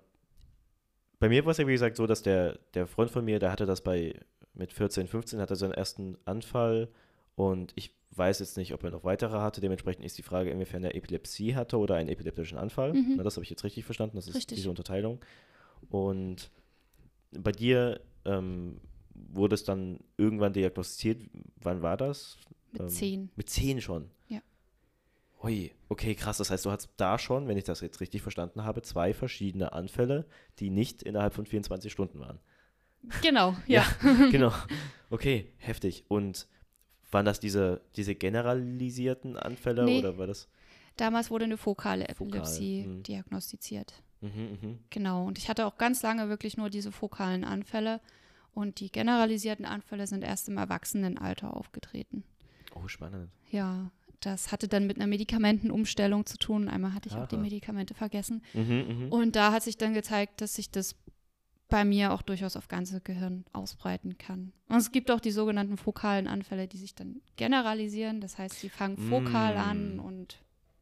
bei 1.19 1.29
mir 1.29 1.45
war 1.45 1.51
es 1.51 1.57
ja, 1.57 1.67
wie 1.67 1.71
gesagt, 1.73 1.97
so, 1.97 2.07
dass 2.07 2.23
der, 2.23 2.57
der 2.73 2.87
Freund 2.87 3.11
von 3.11 3.23
mir, 3.23 3.37
der 3.39 3.51
hatte 3.51 3.65
das 3.65 3.81
bei, 3.81 4.15
mit 4.53 4.73
14, 4.73 5.07
15, 5.07 5.39
hatte 5.39 5.55
seinen 5.55 5.73
ersten 5.73 6.17
Anfall 6.25 6.89
und 7.35 7.73
ich 7.75 7.95
weiß 8.11 8.39
jetzt 8.39 8.57
nicht, 8.57 8.73
ob 8.73 8.83
er 8.83 8.91
noch 8.91 9.03
weitere 9.03 9.37
hatte. 9.39 9.61
Dementsprechend 9.61 10.03
ist 10.05 10.17
die 10.17 10.23
Frage, 10.23 10.49
inwiefern 10.51 10.83
er 10.83 10.95
Epilepsie 10.95 11.55
hatte 11.55 11.77
oder 11.77 11.95
einen 11.95 12.09
epileptischen 12.09 12.57
Anfall. 12.57 12.93
Mhm. 12.93 13.13
Na, 13.17 13.23
das 13.23 13.35
habe 13.35 13.43
ich 13.43 13.49
jetzt 13.49 13.63
richtig 13.63 13.85
verstanden. 13.85 14.17
Das 14.17 14.27
ist 14.27 14.35
Richtig. 14.35 14.57
diese 14.57 14.69
Unterteilung. 14.69 15.19
Und 15.89 16.51
bei 17.31 17.51
dir 17.53 18.01
ähm, 18.25 18.81
wurde 19.13 19.55
es 19.55 19.63
dann 19.63 19.99
irgendwann 20.17 20.51
diagnostiziert. 20.53 21.23
Wann 21.61 21.81
war 21.81 21.95
das? 21.95 22.37
Mit 22.73 22.81
Ähm, 22.81 22.89
zehn. 22.89 23.29
Mit 23.35 23.49
zehn 23.49 23.79
schon. 23.81 24.09
Ja. 24.27 24.41
Ui, 25.43 25.71
okay, 25.89 26.13
krass. 26.13 26.37
Das 26.37 26.51
heißt, 26.51 26.65
du 26.65 26.71
hattest 26.71 26.91
da 26.97 27.17
schon, 27.17 27.47
wenn 27.47 27.57
ich 27.57 27.63
das 27.63 27.79
jetzt 27.81 28.01
richtig 28.01 28.21
verstanden 28.21 28.63
habe, 28.63 28.81
zwei 28.81 29.13
verschiedene 29.13 29.71
Anfälle, 29.71 30.25
die 30.59 30.69
nicht 30.69 31.01
innerhalb 31.01 31.33
von 31.33 31.45
24 31.45 31.91
Stunden 31.91 32.19
waren. 32.19 32.39
Genau, 33.21 33.55
ja. 33.67 33.85
genau. 34.31 34.51
Okay, 35.09 35.51
heftig. 35.57 36.05
Und 36.07 36.47
waren 37.11 37.25
das 37.25 37.39
diese, 37.39 37.81
diese 37.95 38.15
generalisierten 38.15 39.37
Anfälle 39.37 39.83
Nee. 39.83 39.99
oder 39.99 40.17
war 40.17 40.27
das? 40.27 40.47
Damals 40.97 41.29
wurde 41.31 41.45
eine 41.45 41.57
fokale 41.57 42.05
Fokal, 42.05 42.11
Epilepsie 42.11 42.83
hm. 42.83 43.03
diagnostiziert. 43.03 43.93
Mhm, 44.21 44.57
mhm. 44.61 44.79
Genau. 44.89 45.25
Und 45.25 45.37
ich 45.37 45.49
hatte 45.49 45.65
auch 45.65 45.77
ganz 45.77 46.03
lange 46.03 46.29
wirklich 46.29 46.57
nur 46.57 46.69
diese 46.69 46.91
fokalen 46.91 47.43
Anfälle. 47.43 48.01
Und 48.53 48.79
die 48.79 48.91
generalisierten 48.91 49.65
Anfälle 49.65 50.07
sind 50.07 50.23
erst 50.23 50.49
im 50.49 50.57
Erwachsenenalter 50.57 51.55
aufgetreten. 51.55 52.23
Oh, 52.75 52.87
spannend. 52.87 53.29
Ja, 53.49 53.91
das 54.19 54.51
hatte 54.51 54.67
dann 54.67 54.87
mit 54.87 54.97
einer 54.97 55.07
Medikamentenumstellung 55.07 56.25
zu 56.25 56.37
tun. 56.37 56.67
Einmal 56.67 56.93
hatte 56.93 57.09
ich 57.09 57.15
auch 57.15 57.27
die 57.27 57.35
Aha. 57.35 57.41
Medikamente 57.41 57.93
vergessen. 57.93 58.43
Mhm, 58.53 58.85
mhm. 58.87 59.11
Und 59.11 59.35
da 59.35 59.51
hat 59.51 59.63
sich 59.63 59.77
dann 59.77 59.93
gezeigt, 59.93 60.41
dass 60.41 60.55
sich 60.55 60.69
das 60.69 60.95
bei 61.71 61.85
mir 61.85 62.11
auch 62.11 62.21
durchaus 62.21 62.55
auf 62.57 62.67
ganze 62.67 62.99
Gehirn 63.01 63.45
ausbreiten 63.53 64.17
kann. 64.19 64.51
Und 64.67 64.75
es 64.75 64.91
gibt 64.91 65.09
auch 65.09 65.21
die 65.21 65.31
sogenannten 65.31 65.77
fokalen 65.77 66.27
Anfälle, 66.27 66.67
die 66.67 66.77
sich 66.77 66.93
dann 66.93 67.21
generalisieren. 67.37 68.21
Das 68.21 68.37
heißt, 68.37 68.59
sie 68.59 68.69
fangen 68.69 68.97
fokal 68.97 69.55
Mm. 69.55 69.59
an 69.59 69.99
und 69.99 70.37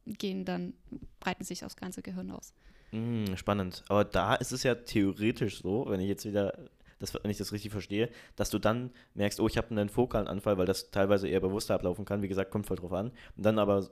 gehen 0.06 0.44
dann, 0.44 0.74
breiten 1.20 1.44
sich 1.44 1.64
aufs 1.64 1.76
ganze 1.76 2.02
Gehirn 2.02 2.30
aus. 2.32 2.52
Mm, 2.90 3.36
spannend. 3.36 3.84
Aber 3.88 4.04
da 4.04 4.34
ist 4.34 4.50
es 4.50 4.64
ja 4.64 4.74
theoretisch 4.74 5.62
so, 5.62 5.86
wenn 5.88 6.00
ich 6.00 6.08
jetzt 6.08 6.24
wieder, 6.24 6.58
das, 6.98 7.14
wenn 7.14 7.30
ich 7.30 7.38
das 7.38 7.52
richtig 7.52 7.70
verstehe, 7.70 8.10
dass 8.34 8.50
du 8.50 8.58
dann 8.58 8.90
merkst, 9.14 9.38
oh, 9.38 9.46
ich 9.46 9.56
habe 9.56 9.70
einen 9.70 9.88
fokalen 9.88 10.26
Anfall, 10.26 10.58
weil 10.58 10.66
das 10.66 10.90
teilweise 10.90 11.28
eher 11.28 11.40
bewusster 11.40 11.74
ablaufen 11.76 12.04
kann. 12.04 12.20
Wie 12.22 12.28
gesagt, 12.28 12.50
kommt 12.50 12.66
voll 12.66 12.78
drauf 12.78 12.92
an. 12.92 13.12
Und 13.36 13.46
dann 13.46 13.60
aber 13.60 13.88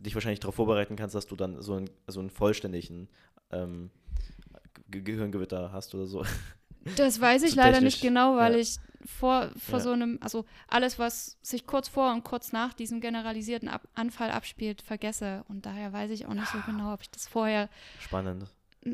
dich 0.00 0.14
wahrscheinlich 0.14 0.40
darauf 0.40 0.54
vorbereiten 0.56 0.96
kannst, 0.96 1.14
dass 1.14 1.26
du 1.26 1.34
dann 1.34 1.62
so 1.62 1.74
einen, 1.74 1.88
so 2.06 2.20
einen 2.20 2.28
vollständigen 2.30 3.08
ähm, 3.50 3.90
Gehirngewitter 4.90 5.72
hast 5.72 5.94
oder 5.94 6.06
so. 6.06 6.24
Das 6.96 7.20
weiß 7.20 7.44
ich 7.44 7.50
So 7.52 7.56
leider 7.58 7.74
technisch, 7.74 7.94
nicht 7.94 8.02
genau, 8.02 8.36
weil 8.36 8.54
ja. 8.54 8.58
ich 8.58 8.76
vor, 9.06 9.50
vor 9.56 9.78
Ja. 9.78 9.84
so 9.84 9.90
einem, 9.92 10.18
also 10.20 10.44
alles, 10.66 10.98
was 10.98 11.38
sich 11.40 11.64
kurz 11.64 11.86
vor 11.88 12.12
und 12.12 12.24
kurz 12.24 12.50
nach 12.50 12.74
diesem 12.74 13.00
generalisierten 13.00 13.68
Ab 13.68 13.86
Anfall 13.94 14.32
abspielt, 14.32 14.82
vergesse. 14.82 15.44
Und 15.46 15.64
daher 15.64 15.92
weiß 15.92 16.10
ich 16.10 16.26
auch 16.26 16.34
nicht 16.34 16.50
so 16.50 16.60
genau, 16.62 16.92
ob 16.92 17.02
ich 17.02 17.10
das 17.12 17.28
vorher, 17.28 17.68
Spannend. 18.00 18.46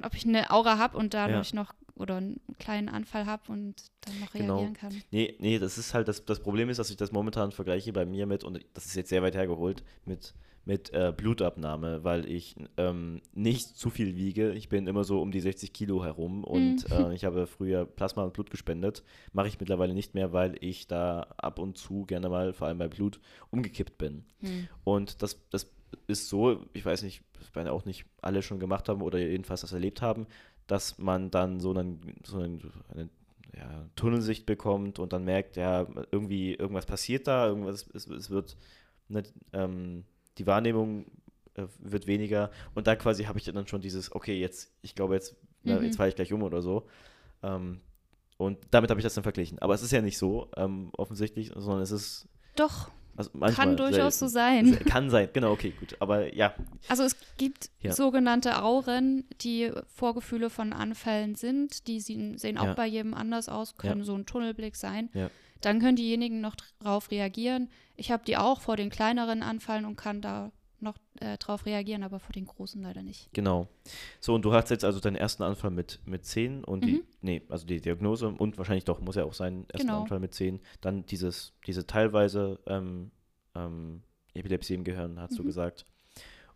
ob 0.02 0.14
ich 0.14 0.26
eine 0.26 0.50
Aura 0.50 0.76
habe 0.76 0.98
und 0.98 1.14
dadurch 1.14 1.52
Ja. 1.52 1.56
noch 1.62 1.72
oder 1.94 2.16
einen 2.16 2.40
kleinen 2.58 2.90
Anfall 2.90 3.24
habe 3.24 3.50
und 3.50 3.76
dann 4.02 4.20
noch 4.20 4.32
Genau. 4.34 4.56
reagieren 4.56 4.74
kann. 4.74 5.02
Nee, 5.10 5.34
nee, 5.38 5.58
das 5.58 5.78
ist 5.78 5.94
halt, 5.94 6.08
das, 6.08 6.24
das 6.26 6.40
Problem 6.40 6.68
ist, 6.68 6.76
dass 6.76 6.90
ich 6.90 6.96
das 6.98 7.10
momentan 7.10 7.52
vergleiche 7.52 7.94
bei 7.94 8.04
mir 8.04 8.26
mit, 8.26 8.44
und 8.44 8.64
das 8.74 8.84
ist 8.84 8.96
jetzt 8.96 9.08
sehr 9.08 9.22
weit 9.22 9.34
hergeholt, 9.34 9.82
mit, 10.04 10.34
mit 10.68 10.92
äh, 10.92 11.14
Blutabnahme, 11.16 12.04
weil 12.04 12.30
ich 12.30 12.54
ähm, 12.76 13.22
nicht 13.32 13.78
zu 13.78 13.88
viel 13.88 14.16
wiege. 14.16 14.52
Ich 14.52 14.68
bin 14.68 14.86
immer 14.86 15.02
so 15.02 15.22
um 15.22 15.30
die 15.30 15.40
60 15.40 15.72
Kilo 15.72 16.04
herum 16.04 16.44
und 16.44 16.86
Mhm. 16.90 16.92
äh, 16.92 17.14
ich 17.14 17.24
habe 17.24 17.46
früher 17.46 17.86
Plasma 17.86 18.22
und 18.22 18.34
Blut 18.34 18.50
gespendet. 18.50 19.02
Mache 19.32 19.48
ich 19.48 19.58
mittlerweile 19.58 19.94
nicht 19.94 20.12
mehr, 20.12 20.34
weil 20.34 20.56
ich 20.60 20.86
da 20.86 21.26
ab 21.38 21.58
und 21.58 21.78
zu 21.78 22.04
gerne 22.04 22.28
mal, 22.28 22.52
vor 22.52 22.66
allem 22.66 22.76
bei 22.76 22.88
Blut, 22.88 23.18
umgekippt 23.50 23.96
bin. 23.96 24.26
Hm. 24.40 24.68
Und 24.84 25.22
das, 25.22 25.40
das 25.48 25.70
ist 26.06 26.28
so, 26.28 26.66
ich 26.74 26.84
weiß 26.84 27.02
nicht, 27.02 27.22
das 27.38 27.54
werden 27.54 27.68
auch 27.68 27.86
nicht 27.86 28.04
alle 28.20 28.42
schon 28.42 28.58
gemacht 28.58 28.90
haben 28.90 29.00
oder 29.00 29.18
jedenfalls 29.18 29.62
das 29.62 29.72
erlebt 29.72 30.02
haben, 30.02 30.26
dass 30.66 30.98
man 30.98 31.30
dann 31.30 31.60
so, 31.60 31.70
einen, 31.70 32.14
so 32.26 32.40
einen, 32.40 32.60
eine 32.92 33.08
ja, 33.56 33.88
Tunnelsicht 33.96 34.44
bekommt 34.44 34.98
und 34.98 35.14
dann 35.14 35.24
merkt, 35.24 35.56
ja, 35.56 35.86
irgendwie 36.10 36.52
irgendwas 36.52 36.84
passiert 36.84 37.26
da, 37.26 37.46
irgendwas, 37.46 37.88
es, 37.94 38.06
es 38.06 38.28
wird, 38.28 38.58
ne, 39.08 39.22
ähm, 39.54 40.04
die 40.38 40.46
Wahrnehmung 40.46 41.06
äh, 41.54 41.64
wird 41.78 42.06
weniger 42.06 42.50
und 42.74 42.86
da 42.86 42.96
quasi 42.96 43.24
habe 43.24 43.38
ich 43.38 43.44
dann 43.44 43.66
schon 43.66 43.80
dieses, 43.80 44.12
okay, 44.12 44.38
jetzt, 44.38 44.72
ich 44.82 44.94
glaube 44.94 45.14
jetzt, 45.14 45.36
Mhm. 45.64 45.82
jetzt 45.82 45.96
falle 45.96 46.08
ich 46.10 46.14
gleich 46.16 46.32
um 46.32 46.42
oder 46.44 46.62
so. 46.62 46.86
Ähm, 47.42 47.80
und 48.36 48.58
damit 48.70 48.90
habe 48.90 49.00
ich 49.00 49.04
das 49.04 49.14
dann 49.14 49.24
verglichen. 49.24 49.58
Aber 49.58 49.74
es 49.74 49.82
ist 49.82 49.90
ja 49.90 50.00
nicht 50.00 50.16
so, 50.18 50.48
ähm, 50.56 50.90
offensichtlich, 50.96 51.50
sondern 51.54 51.82
es 51.82 51.90
ist 51.90 52.28
Doch, 52.54 52.88
also 53.16 53.30
kann 53.54 53.76
durchaus 53.76 54.18
so 54.20 54.28
sein. 54.28 54.78
Kann 54.86 55.10
sein, 55.10 55.28
genau, 55.32 55.50
okay, 55.50 55.72
gut. 55.78 55.96
Aber 55.98 56.32
ja, 56.34 56.54
Also 56.88 57.02
es 57.02 57.16
gibt 57.36 57.70
Ja. 57.80 57.90
sogenannte 57.92 58.62
Auren, 58.62 59.24
die 59.40 59.72
Vorgefühle 59.88 60.50
von 60.50 60.72
Anfällen 60.72 61.34
sind. 61.34 61.88
Die 61.88 62.00
sehen, 62.00 62.38
sehen 62.38 62.56
auch 62.58 62.66
Ja. 62.66 62.74
bei 62.74 62.86
jedem 62.86 63.14
anders 63.14 63.48
aus, 63.48 63.76
können 63.76 64.04
so 64.04 64.14
ein 64.14 64.24
Tunnelblick 64.24 64.76
sein. 64.76 65.10
Ja. 65.14 65.30
Dann 65.60 65.80
können 65.80 65.96
diejenigen 65.96 66.40
noch 66.40 66.54
drauf 66.80 67.10
reagieren. 67.10 67.68
Ich 67.96 68.10
habe 68.10 68.24
die 68.24 68.36
auch 68.36 68.60
vor 68.60 68.76
den 68.76 68.90
kleineren 68.90 69.42
Anfallen 69.42 69.84
und 69.84 69.96
kann 69.96 70.20
da 70.20 70.52
noch 70.80 70.96
äh, 71.20 71.36
drauf 71.38 71.66
reagieren, 71.66 72.04
aber 72.04 72.20
vor 72.20 72.32
den 72.32 72.46
großen 72.46 72.80
leider 72.80 73.02
nicht. 73.02 73.28
genau. 73.32 73.66
So, 74.20 74.34
und 74.34 74.42
du 74.44 74.52
hast 74.52 74.70
jetzt 74.70 74.84
also 74.84 75.00
deinen 75.00 75.16
ersten 75.16 75.42
Anfall 75.42 75.72
mit, 75.72 75.98
mit 76.06 76.24
10 76.24 76.62
und 76.62 76.84
die, 76.84 76.92
Mhm. 76.92 77.02
nee, 77.20 77.42
also 77.48 77.66
die 77.66 77.80
Diagnose 77.80 78.28
und 78.28 78.58
wahrscheinlich 78.58 78.84
doch, 78.84 79.00
muss 79.00 79.16
ja 79.16 79.24
auch 79.24 79.34
sein, 79.34 79.66
ersten 79.72 79.88
Genau. 79.88 80.02
Anfall 80.02 80.20
mit 80.20 80.34
10. 80.34 80.60
Dann 80.80 81.04
dieses, 81.06 81.52
diese 81.66 81.84
teilweise 81.88 82.60
ähm, 82.66 83.10
ähm, 83.56 84.02
Epilepsie 84.34 84.74
im 84.74 84.84
Gehirn, 84.84 85.18
hast 85.18 85.36
du 85.36 85.42
Mhm. 85.42 85.46
gesagt. 85.48 85.84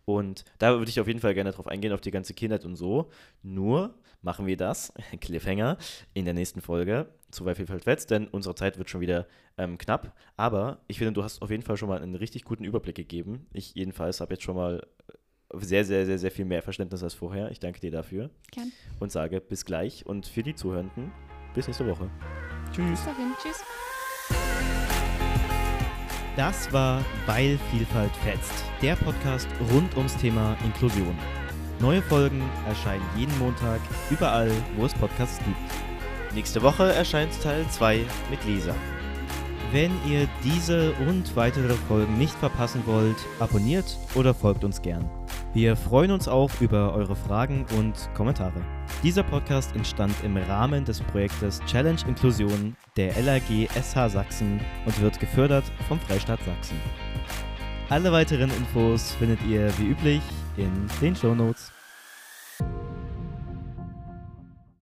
Und 0.05 0.43
da 0.59 0.77
würde 0.77 0.89
ich 0.89 0.99
auf 0.99 1.07
jeden 1.07 1.19
Fall 1.19 1.33
gerne 1.33 1.51
drauf 1.51 1.67
eingehen, 1.67 1.93
auf 1.93 2.01
die 2.01 2.11
ganze 2.11 2.33
Kindheit 2.33 2.65
und 2.65 2.75
so. 2.75 3.09
Nur 3.41 3.95
machen 4.21 4.45
wir 4.45 4.57
das, 4.57 4.93
Cliffhanger, 5.21 5.77
in 6.13 6.25
der 6.25 6.33
nächsten 6.33 6.61
Folge 6.61 7.07
zu 7.31 7.43
Bei 7.45 7.55
Vielfalt 7.55 7.85
Wetz, 7.85 8.05
denn 8.05 8.27
unsere 8.27 8.55
Zeit 8.55 8.77
wird 8.77 8.89
schon 8.89 9.01
wieder 9.01 9.27
ähm, 9.57 9.77
knapp. 9.77 10.15
Aber 10.37 10.81
ich 10.87 10.97
finde, 10.97 11.13
du 11.13 11.23
hast 11.23 11.41
auf 11.41 11.49
jeden 11.49 11.63
Fall 11.63 11.77
schon 11.77 11.89
mal 11.89 12.01
einen 12.01 12.15
richtig 12.15 12.43
guten 12.43 12.63
Überblick 12.63 12.95
gegeben. 12.95 13.47
Ich 13.53 13.73
jedenfalls 13.75 14.21
habe 14.21 14.33
jetzt 14.33 14.43
schon 14.43 14.55
mal 14.55 14.85
sehr, 15.53 15.85
sehr, 15.85 16.05
sehr, 16.05 16.17
sehr 16.17 16.31
viel 16.31 16.45
mehr 16.45 16.61
Verständnis 16.61 17.03
als 17.03 17.13
vorher. 17.13 17.51
Ich 17.51 17.59
danke 17.59 17.79
dir 17.79 17.91
dafür 17.91 18.29
Gern. 18.51 18.71
und 18.99 19.11
sage 19.11 19.41
bis 19.41 19.65
gleich. 19.65 20.05
Und 20.05 20.25
für 20.25 20.43
die 20.43 20.55
Zuhörenden, 20.55 21.11
bis 21.53 21.67
nächste 21.67 21.87
Woche. 21.87 22.09
Tschüss. 22.71 22.89
Bis 22.89 23.05
dahin. 23.05 23.33
Tschüss. 23.41 23.63
Das 26.35 26.73
war 26.73 27.05
Weil 27.27 27.59
Vielfalt 27.69 28.11
fetzt, 28.23 28.63
der 28.81 28.95
Podcast 28.95 29.47
rund 29.71 29.95
ums 29.95 30.17
Thema 30.17 30.57
Inklusion. 30.65 31.15
Neue 31.79 32.01
Folgen 32.01 32.41
erscheinen 32.67 33.05
jeden 33.15 33.37
Montag 33.37 33.79
überall, 34.09 34.49
wo 34.75 34.85
es 34.85 34.95
Podcasts 34.95 35.37
gibt. 35.45 36.33
Nächste 36.33 36.63
Woche 36.63 36.91
erscheint 36.91 37.39
Teil 37.43 37.63
2 37.69 37.99
mit 38.31 38.43
Lisa. 38.45 38.73
Wenn 39.71 39.91
ihr 40.09 40.27
diese 40.43 40.93
und 41.07 41.35
weitere 41.35 41.73
Folgen 41.87 42.17
nicht 42.17 42.33
verpassen 42.33 42.81
wollt, 42.87 43.17
abonniert 43.39 43.95
oder 44.15 44.33
folgt 44.33 44.63
uns 44.63 44.81
gern. 44.81 45.07
Wir 45.53 45.75
freuen 45.75 46.09
uns 46.09 46.27
auch 46.27 46.49
über 46.61 46.95
eure 46.95 47.15
Fragen 47.15 47.67
und 47.77 48.09
Kommentare. 48.15 48.59
Dieser 49.03 49.21
Podcast 49.21 49.75
entstand 49.75 50.15
im 50.23 50.35
Rahmen 50.35 50.83
des 50.83 50.99
Projektes 50.99 51.61
Challenge 51.67 51.99
Inklusion 52.07 52.75
der 52.97 53.21
LAG 53.21 53.67
SH 53.69 54.09
Sachsen 54.09 54.59
und 54.87 54.99
wird 54.99 55.19
gefördert 55.19 55.65
vom 55.87 55.99
Freistaat 55.99 56.39
Sachsen. 56.43 56.81
Alle 57.89 58.11
weiteren 58.11 58.49
Infos 58.49 59.11
findet 59.11 59.43
ihr 59.43 59.71
wie 59.77 59.89
üblich 59.89 60.23
in 60.57 60.71
den 60.99 61.15
Shownotes. 61.15 61.71